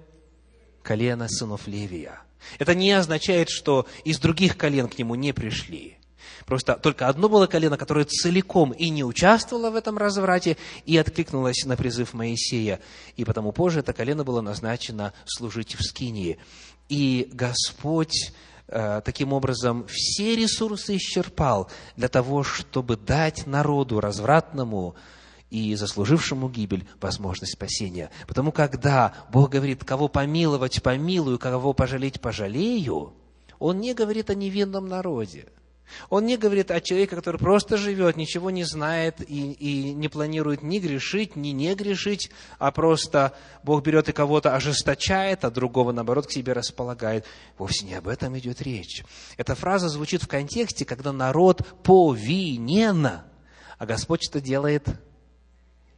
[0.83, 2.23] Колено сынов Левия.
[2.59, 5.99] Это не означает, что из других колен к нему не пришли.
[6.45, 11.65] Просто только одно было колено, которое целиком и не участвовало в этом разврате, и откликнулось
[11.65, 12.81] на призыв Моисея.
[13.17, 16.39] И потому позже это колено было назначено служить в Скинии.
[16.89, 18.33] И Господь
[18.69, 24.97] таким образом все ресурсы исчерпал для того, чтобы дать народу развратному
[25.51, 28.11] и заслужившему гибель возможность спасения.
[28.27, 33.15] Потому когда Бог говорит, кого помиловать, помилую, кого пожалеть, пожалею,
[33.59, 35.47] Он не говорит о невинном народе–
[36.09, 40.63] он не говорит о человеке, который просто живет, ничего не знает и, и не планирует
[40.63, 46.27] ни грешить, ни не грешить, а просто Бог берет и кого-то ожесточает, а другого, наоборот,
[46.27, 47.25] к себе располагает.
[47.59, 49.05] Вовсе не об этом идет речь.
[49.37, 53.07] Эта фраза звучит в контексте, когда народ повинен,
[53.79, 54.89] а Господь что делает?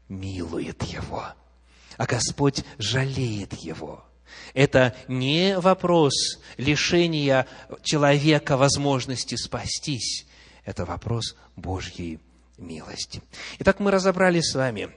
[0.09, 1.25] Милует его.
[1.97, 4.08] А Господь жалеет его.
[4.55, 7.47] Это не вопрос лишения
[7.83, 10.27] человека возможности спастись.
[10.65, 12.21] Это вопрос Божьей
[12.59, 13.23] милости.
[13.59, 14.91] Итак, мы разобрали с вами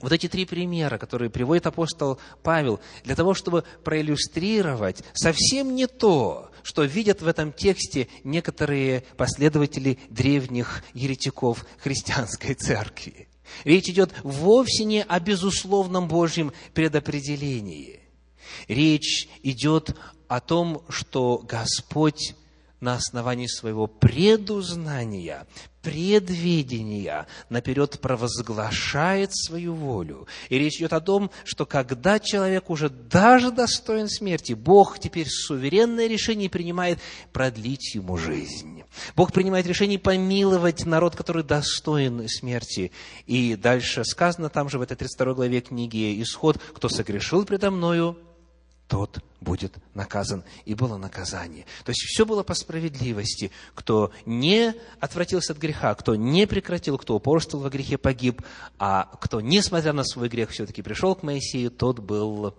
[0.00, 6.50] вот эти три примера, которые приводит апостол Павел, для того, чтобы проиллюстрировать совсем не то,
[6.62, 13.28] что видят в этом тексте некоторые последователи древних еретиков христианской церкви.
[13.64, 18.00] Речь идет вовсе не о безусловном Божьем предопределении–
[18.68, 19.96] Речь идет
[20.28, 22.34] о том, что Господь
[22.80, 25.46] на основании своего предузнания,
[25.82, 30.26] предведения наперед провозглашает свою волю.
[30.50, 36.06] И речь идет о том, что когда человек уже даже достоин смерти, Бог теперь суверенное
[36.06, 36.98] решение принимает
[37.32, 38.82] продлить ему жизнь.
[39.14, 42.92] Бог принимает решение помиловать народ, который достоин смерти.
[43.26, 48.18] И дальше сказано там же в этой 32 главе книги «Исход», «Кто согрешил предо мною,
[48.88, 50.44] тот будет наказан.
[50.64, 51.66] И было наказание.
[51.84, 53.50] То есть все было по справедливости.
[53.74, 58.42] Кто не отвратился от греха, кто не прекратил, кто упорствовал во грехе, погиб,
[58.78, 62.54] а кто, несмотря на свой грех, все-таки пришел к Моисею, тот был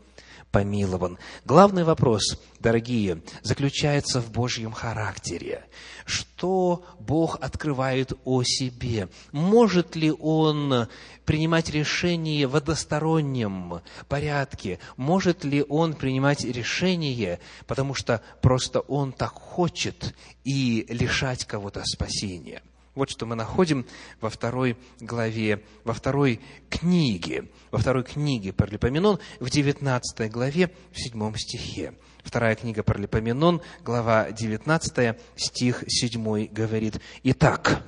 [0.58, 1.20] помилован.
[1.46, 5.64] Главный вопрос, дорогие, заключается в Божьем характере.
[6.08, 9.08] Что Бог открывает о себе?
[9.32, 10.88] Может ли Он
[11.26, 14.80] принимать решение в одностороннем порядке?
[14.96, 22.64] Может ли Он принимать решение, потому что просто Он так хочет и лишать кого-то спасения?
[22.98, 23.86] Вот что мы находим
[24.22, 31.36] во второй главе, во второй книге, во второй книге Паралипоменон, в 19 главе, в 7
[31.36, 31.94] стихе.
[32.24, 37.84] Вторая книга Паралипоменон, глава 19, стих 7 говорит, «Итак,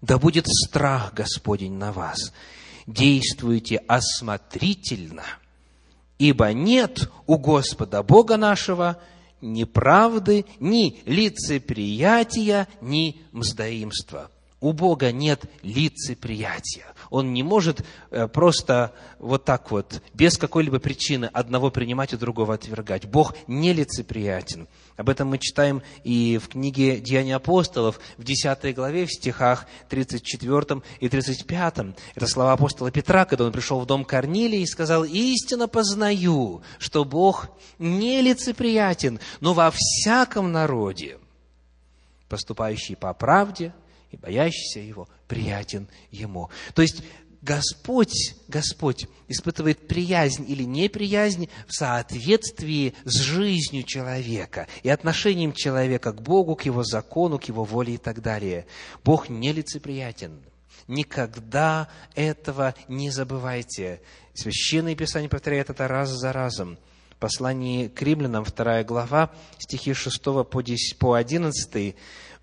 [0.00, 2.32] да будет страх Господень на вас,
[2.86, 5.24] действуйте осмотрительно,
[6.16, 8.98] ибо нет у Господа Бога нашего–
[9.40, 14.30] ни правды, ни лицеприятия, ни мздоимства.
[14.60, 16.86] У Бога нет лицеприятия.
[17.10, 22.54] Он не может э, просто вот так вот, без какой-либо причины, одного принимать и другого
[22.54, 23.04] отвергать.
[23.04, 24.66] Бог нелицеприятен.
[24.96, 30.80] Об этом мы читаем и в книге «Деяния апостолов» в 10 главе, в стихах 34
[31.00, 31.74] и 35.
[32.14, 37.04] Это слова апостола Петра, когда он пришел в дом Корнилия и сказал, «Истинно познаю, что
[37.04, 41.18] Бог нелицеприятен, но во всяком народе,
[42.30, 43.74] поступающий по правде–
[44.16, 46.50] и боящийся Его приятен Ему.
[46.74, 47.02] То есть
[47.42, 56.22] Господь, Господь испытывает приязнь или неприязнь в соответствии с жизнью человека и отношением человека к
[56.22, 58.66] Богу, к Его закону, к Его воле и так далее.
[59.04, 60.42] Бог нелицеприятен.
[60.88, 64.00] Никогда этого не забывайте.
[64.34, 66.78] Священное Писание повторяет это раз за разом.
[67.18, 71.96] Послание к римлянам, 2 глава, стихи 6 по 10, по 11,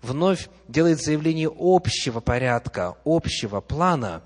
[0.04, 4.22] вновь делает заявление общего порядка, общего плана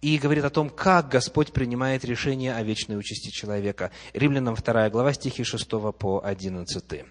[0.00, 3.90] и говорит о том, как Господь принимает решение о вечной участи человека.
[4.12, 5.68] Римлянам 2 глава, стихи 6
[5.98, 7.04] по 11.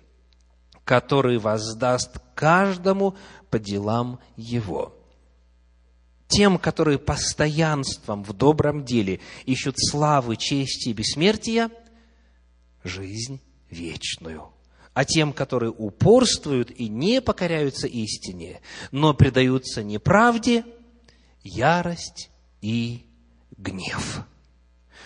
[0.86, 3.16] «Который воздаст каждому
[3.50, 4.94] по делам его»
[6.28, 11.70] тем, которые постоянством в добром деле ищут славы, чести и бессмертия,
[12.84, 14.55] жизнь вечную.
[14.96, 18.62] А тем, которые упорствуют и не покоряются истине,
[18.92, 20.64] но предаются неправде,
[21.44, 22.32] ярость
[22.62, 23.06] и
[23.58, 24.22] гнев.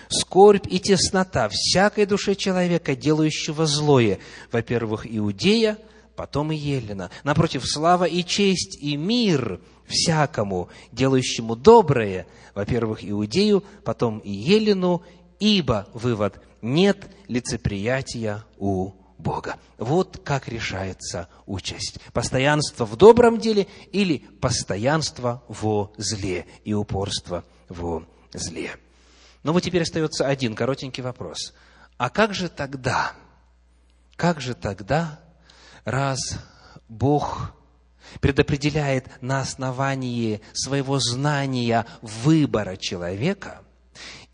[0.08, 4.20] Скорбь и теснота всякой душе человека, делающего злое,
[4.52, 5.80] во-первых, Иудея,
[6.16, 7.10] потом и Елена.
[7.24, 15.02] Напротив, слава и честь и мир всякому, делающему доброе, во-первых, Иудею, потом и Елену,
[15.40, 19.58] ибо, вывод, нет лицеприятия у Бога.
[19.78, 22.00] Вот как решается участь.
[22.14, 28.78] Постоянство в добром деле или постоянство во зле и упорство во зле.
[29.44, 31.54] Но вот теперь остается один коротенький вопрос.
[31.98, 33.12] А как же тогда,
[34.16, 35.20] как же тогда,
[35.84, 36.40] раз
[36.88, 37.54] Бог
[38.22, 43.62] предопределяет на основании своего знания выбора человека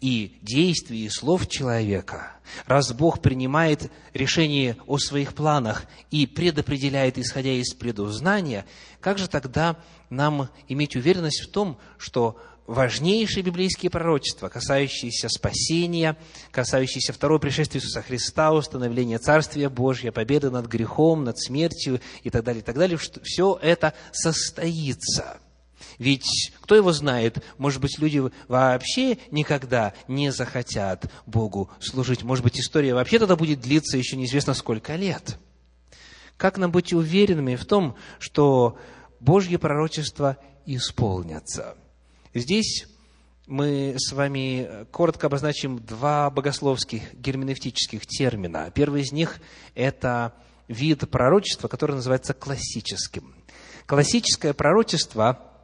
[0.02, 2.34] и действий и слов человека,
[2.68, 8.66] раз Бог принимает решение о своих планах и предопределяет, исходя из предузнания,
[9.00, 9.78] как же тогда
[10.10, 16.18] нам иметь уверенность в том, что важнейшие библейские пророчества, касающиеся спасения,
[16.52, 22.44] касающиеся второго пришествия Иисуса Христа, установления Царствия Божьего, победы над грехом, над смертью и так
[22.44, 25.40] далее, и так далее, что все это состоится.
[26.00, 32.24] Ведь кто его знает, может быть, люди вообще никогда не захотят Богу служить.
[32.24, 35.38] Может быть, история вообще тогда будет длиться еще неизвестно сколько лет.
[36.38, 38.78] Как нам быть уверенными в том, что
[39.20, 41.76] Божьи пророчества исполнятся–
[42.36, 42.86] Здесь
[43.48, 48.70] мы с вами коротко обозначим два богословских герменевтических термина.
[48.76, 49.40] Первый из них–
[49.74, 50.34] это
[50.68, 53.34] вид пророчества, который называется классическим.
[53.86, 55.50] Классическое пророчество–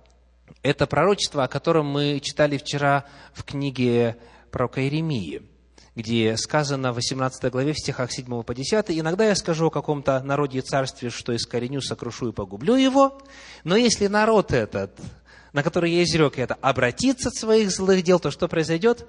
[0.64, 4.18] это пророчество, о котором мы читали вчера в книге
[4.52, 5.44] пророка Иеремии,
[5.96, 10.22] где сказано в 18 главе в стихах 7 по 10, «Иногда я скажу о каком-то
[10.22, 13.22] народе и царстве, что искореню, сокрушу и погублю его,
[13.64, 15.00] но если народ этот
[15.54, 19.06] на который я изрек это, обратиться от своих злых дел, то что произойдет?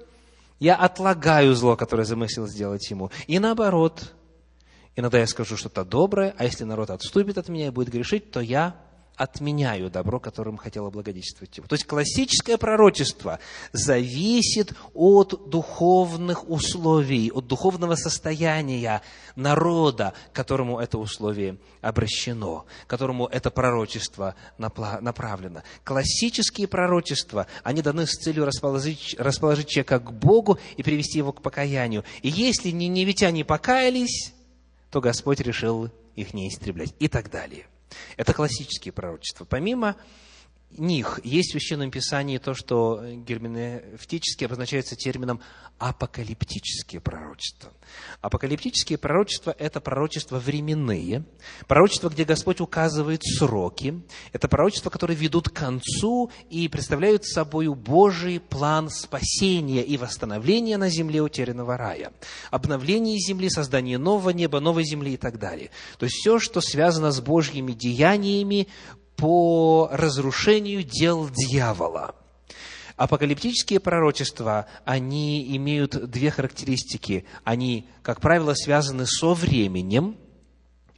[0.59, 3.11] Я отлагаю зло, которое замыслил сделать ему.
[3.27, 4.13] И наоборот,
[4.95, 8.39] иногда я скажу что-то доброе, а если народ отступит от меня и будет грешить, то
[8.39, 8.75] я
[9.15, 11.67] отменяю добро, которым хотел облагодетельствовать его.
[11.67, 13.39] То есть классическое пророчество
[13.71, 19.01] зависит от духовных условий, от духовного состояния
[19.35, 25.63] народа, которому это условие обращено, которому это пророчество направлено.
[25.83, 31.41] Классические пророчества, они даны с целью расположить, расположить человека к Богу и привести его к
[31.41, 32.03] покаянию.
[32.21, 34.33] И если ниневитяне покаялись,
[34.91, 37.65] то Господь решил их не истреблять и так далее.
[38.17, 39.45] Это классические пророчества.
[39.45, 39.95] Помимо
[40.77, 45.41] них есть в Священном Писании то, что герменевтически обозначается термином
[45.79, 47.73] апокалиптические пророчества.
[48.21, 51.25] Апокалиптические пророчества– это пророчества временные,
[51.67, 54.01] пророчества, где Господь указывает сроки,
[54.31, 60.89] это пророчества, которые ведут к концу и представляют собой Божий план спасения и восстановления на
[60.89, 62.13] земле утерянного рая,
[62.49, 65.69] обновление земли, создание нового неба, новой земли и так далее.
[65.97, 68.67] То есть все, что связано с Божьими деяниями,
[69.23, 72.13] по разрушению дел дьявола.
[72.97, 77.23] Апокалиптические пророчества, они имеют две характеристики.
[77.45, 80.17] Они, как правило, связаны со временем,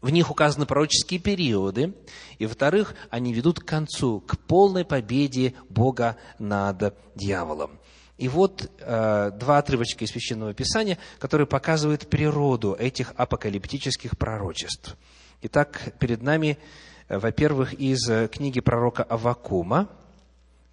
[0.02, 1.94] в них указаны пророческие периоды,
[2.40, 7.78] и, во-вторых, они ведут к концу, к полной победе Бога над дьяволом.
[8.18, 14.98] И вот э, два отрывочка из Священного Писания, которые показывают природу этих апокалиптических пророчеств.
[15.44, 16.58] Итак, перед нами
[17.08, 19.88] во-первых, из э, книги пророка Авакума,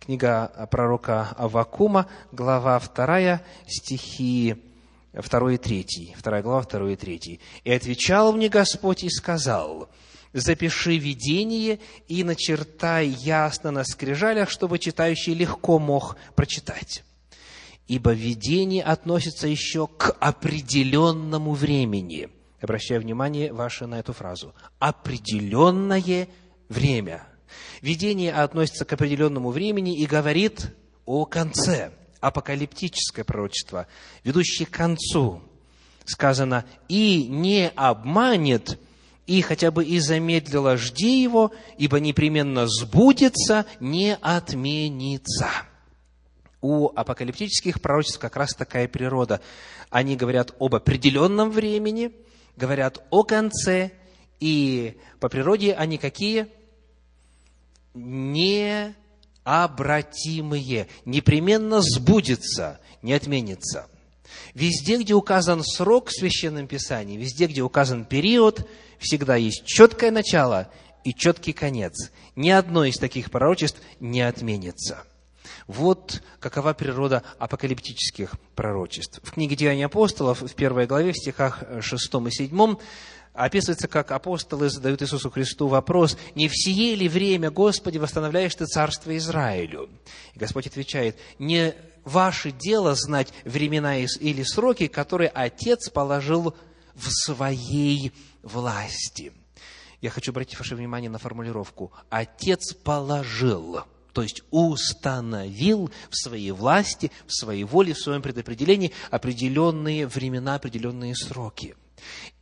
[0.01, 4.57] книга пророка Авакума, глава 2, стихи
[5.13, 7.41] 2 и 3, 2 глава, 2 и 3.
[7.65, 9.91] «И отвечал мне Господь и сказал,
[10.33, 11.79] запиши видение
[12.09, 17.05] и начертай ясно на скрижалях, чтобы читающий легко мог прочитать.
[17.89, 22.31] Ибо видение относится еще к определенному времени–
[22.63, 24.55] Обращаю внимание ваше на эту фразу.
[24.79, 26.29] Определенное
[26.69, 27.27] время.
[27.81, 30.73] Видение относится к определенному времени и говорит
[31.05, 31.91] о конце.
[32.21, 33.89] Апокалиптическое пророчество,
[34.23, 35.43] ведущее к концу.
[36.05, 38.79] Сказано, и не обманет,
[39.27, 45.49] и хотя бы и замедлила, жди его, ибо непременно сбудется, не отменится.
[46.61, 49.41] У апокалиптических пророчеств как раз такая природа.
[49.91, 52.13] Они говорят об определенном времени,
[52.57, 53.91] говорят о конце,
[54.41, 56.47] и по природе они какие?
[57.95, 63.87] Необратимые, непременно сбудется, не отменится.
[64.55, 68.69] Везде, где указан срок в Священном Писании, везде, где указан период,
[68.99, 70.69] всегда есть четкое начало
[71.05, 72.11] и четкий конец.
[72.37, 75.05] Ни одно из таких пророчеств не отменится.
[75.67, 79.21] Вот какова природа апокалиптических пророчеств.
[79.23, 82.77] В книге «Деяния апостолов» в первой главе, в стихах 6 и 7,
[83.33, 88.67] описывается, как апостолы задают Иисусу Христу вопрос, «Не в сие ли время, Господи, восстановляешь Ты
[88.67, 89.89] царство Израилю?»
[90.35, 91.75] И Господь отвечает, «Не
[92.05, 96.55] ваше дело знать времена или сроки, которые Отец положил
[96.95, 98.13] в своей
[98.43, 99.33] власти».
[100.01, 107.11] Я хочу обратить ваше внимание на формулировку «Отец положил» то есть установил в своей власти,
[107.27, 111.75] в своей воле, в своем предопределении определенные времена, определенные сроки.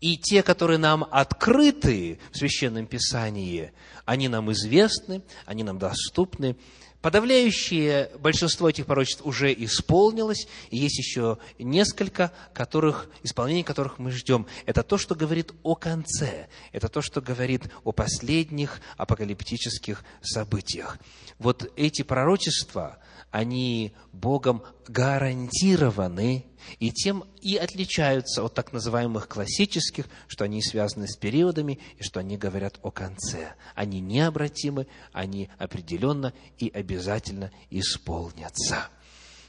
[0.00, 3.72] И те, которые нам открыты в Священном Писании,
[4.06, 6.56] они нам известны, они нам доступны,
[7.00, 14.46] Подавляющее большинство этих пророчеств уже исполнилось, и есть еще несколько, которых, исполнение которых мы ждем.
[14.66, 20.98] Это то, что говорит о конце, это то, что говорит о последних апокалиптических событиях.
[21.38, 22.98] Вот эти пророчества,
[23.30, 26.44] они Богом гарантированы,
[26.78, 29.89] и тем и отличаются от так называемых классических,
[30.26, 33.54] что они связаны с периодами и что они говорят о конце.
[33.74, 38.88] Они необратимы, они определенно и обязательно исполнятся.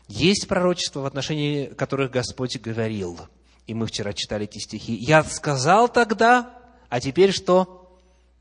[0.07, 3.19] Есть пророчества, в отношении которых Господь говорил,
[3.67, 4.93] и мы вчера читали эти стихи.
[4.93, 6.53] «Я сказал тогда,
[6.89, 7.80] а теперь что?»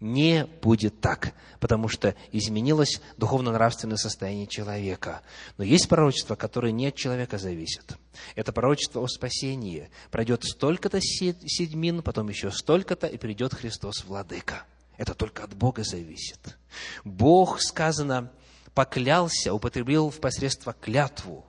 [0.01, 5.21] Не будет так, потому что изменилось духовно-нравственное состояние человека.
[5.59, 7.99] Но есть пророчества, которые не от человека зависят.
[8.35, 9.91] Это пророчество о спасении.
[10.11, 14.65] Пройдет столько-то седьмин, потом еще столько-то, и придет Христос Владыка.
[14.97, 16.59] Это только от Бога зависит.
[17.05, 18.33] Бог, сказано,
[18.75, 21.45] поклялся, употребил в посредство клятву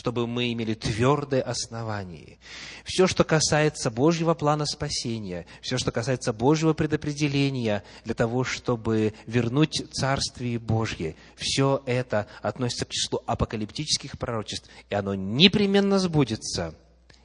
[0.00, 2.38] чтобы мы имели твердое основание.
[2.84, 9.82] Все, что касается Божьего плана спасения, все, что касается Божьего предопределения для того, чтобы вернуть
[9.92, 16.74] Царствие Божье, все это относится к числу апокалиптических пророчеств, и оно непременно сбудется,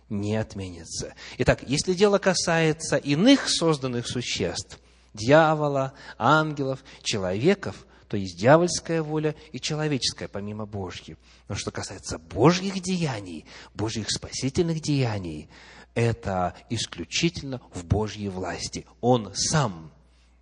[0.10, 1.14] не отменится.
[1.38, 4.80] Итак, если дело касается иных созданных существ,
[5.14, 11.18] дьявола, ангелов, человеков– то есть дьявольская воля и человеческая, помимо Божьей.
[11.48, 15.50] Но что касается Божьих деяний, Божьих спасительных деяний,
[15.96, 18.86] это исключительно в Божьей власти.
[19.02, 19.92] Он сам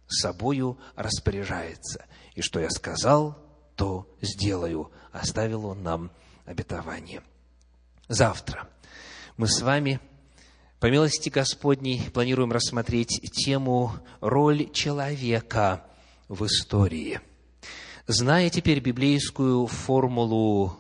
[0.08, 2.06] собою распоряжается.
[2.36, 3.38] И что я сказал,
[3.76, 4.92] то сделаю.
[5.12, 6.12] Оставил он нам
[6.46, 7.22] обетование.
[8.08, 8.68] Завтра
[9.38, 10.00] мы с вами,
[10.80, 15.86] по милости Господней, планируем рассмотреть тему «Роль человека
[16.28, 17.22] в истории».
[18.08, 20.78] Зная теперь библейскую формулу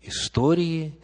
[0.00, 0.98] истории,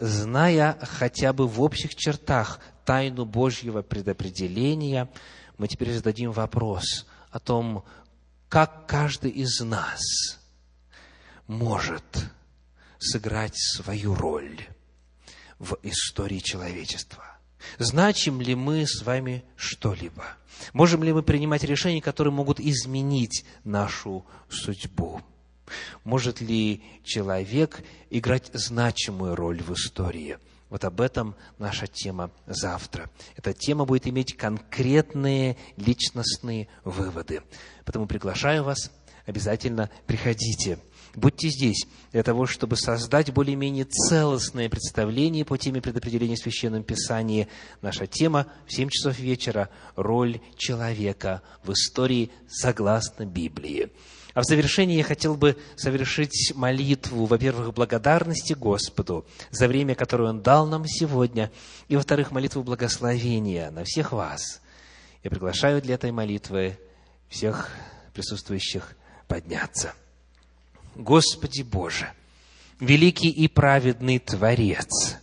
[0.00, 5.08] зная хотя бы в общих чертах тайну Божьего предопределения,
[5.56, 7.84] мы теперь зададим вопрос о том,
[8.48, 10.00] как каждый из нас
[11.46, 12.32] может
[12.98, 14.58] сыграть свою роль
[15.60, 17.38] в истории человечества.
[17.78, 20.24] Значим ли мы с вами что-либо?
[20.72, 25.20] Можем ли мы принимать решения, которые могут изменить нашу судьбу?
[26.04, 30.38] Может ли человек играть значимую роль в истории?
[30.70, 33.10] Вот об этом наша тема завтра.
[33.36, 37.42] Эта тема будет иметь конкретные личностные выводы.
[37.84, 38.92] Поэтому приглашаю вас,
[39.26, 40.78] обязательно приходите–
[41.14, 47.48] Будьте здесь для того, чтобы создать более-менее целостное представление по теме предопределения в Священном Писании.
[47.82, 53.90] Наша тема в 7 часов вечера– роль человека в истории согласно Библии.
[54.34, 60.40] А в завершении я хотел бы совершить молитву, во-первых, благодарности Господу за время, которое Он
[60.40, 61.50] дал нам сегодня,
[61.88, 64.60] и, во-вторых, молитву благословения на всех вас.
[65.24, 66.78] Я приглашаю для этой молитвы
[67.28, 67.70] всех
[68.14, 68.94] присутствующих
[69.30, 69.94] подняться.
[70.96, 72.12] Господи Боже,
[72.80, 75.16] великий и праведный Творец,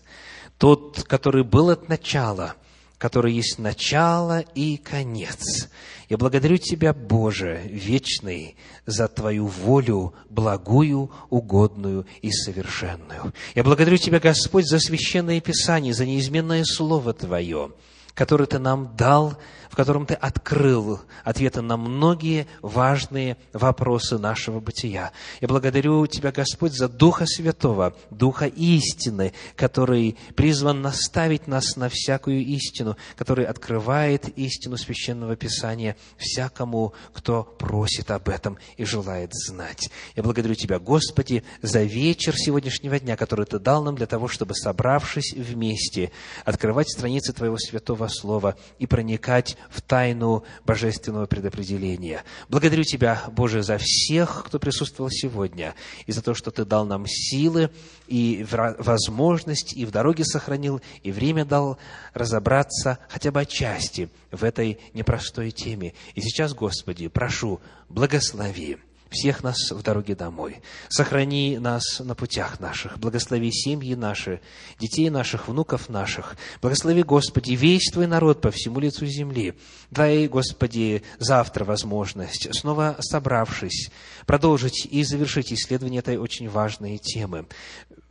[0.57, 2.55] тот, который был от начала
[2.97, 5.69] который есть начало и конец.
[6.09, 8.55] Я благодарю Тебя, Боже, вечный,
[8.85, 13.33] за Твою волю, благую, угодную и совершенную.
[13.53, 17.71] Я благодарю Тебя, Господь, за священное Писание, за неизменное Слово Твое,
[18.15, 19.37] которое Ты нам дал
[19.69, 25.11] в котором Ты открыл ответы на многие важные вопросы нашего бытия.
[25.41, 32.39] Я благодарю Тебя, Господь, за Духа Святого, Духа истины, который призван наставить нас на всякую
[32.45, 39.89] истину, который открывает истину Священного Писания всякому, кто просит об этом и желает знать.
[40.15, 44.55] Я благодарю Тебя, Господи, за вечер сегодняшнего дня, который Ты дал нам для того, чтобы,
[44.55, 46.11] собравшись вместе,
[46.45, 52.23] открывать страницы Твоего Святого Слова и проникать в тайну божественного предопределения.
[52.49, 55.75] Благодарю Тебя, Боже, за всех, кто присутствовал сегодня,
[56.05, 57.69] и за то, что Ты дал нам силы
[58.07, 61.77] и возможность, и в дороге сохранил, и время дал
[62.13, 65.93] разобраться хотя бы отчасти в этой непростой теме.
[66.15, 67.59] И сейчас, Господи, прошу,
[67.89, 68.77] благослови
[69.09, 70.61] всех нас в дороге домой.
[70.89, 72.99] Сохрани нас на путях наших.
[72.99, 74.41] Благослови семьи наши,
[74.79, 76.35] детей наших, внуков наших.
[76.61, 79.53] Благослови, Господи, весь Твой народ по всему лицу земли.
[79.91, 83.91] Дай, Господи, завтра возможность, снова собравшись,
[84.25, 87.47] продолжить и завершить исследование этой очень важной темы.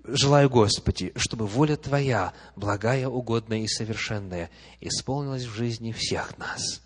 [0.05, 4.51] Желаю, Господи, чтобы воля Твоя, благая, угодная и совершенная,
[4.81, 6.81] исполнилась в жизни всех нас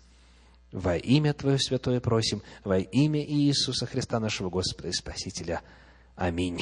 [0.71, 5.61] во имя Твое святое просим, во имя Иисуса Христа, нашего Господа и Спасителя.
[6.15, 6.61] Аминь.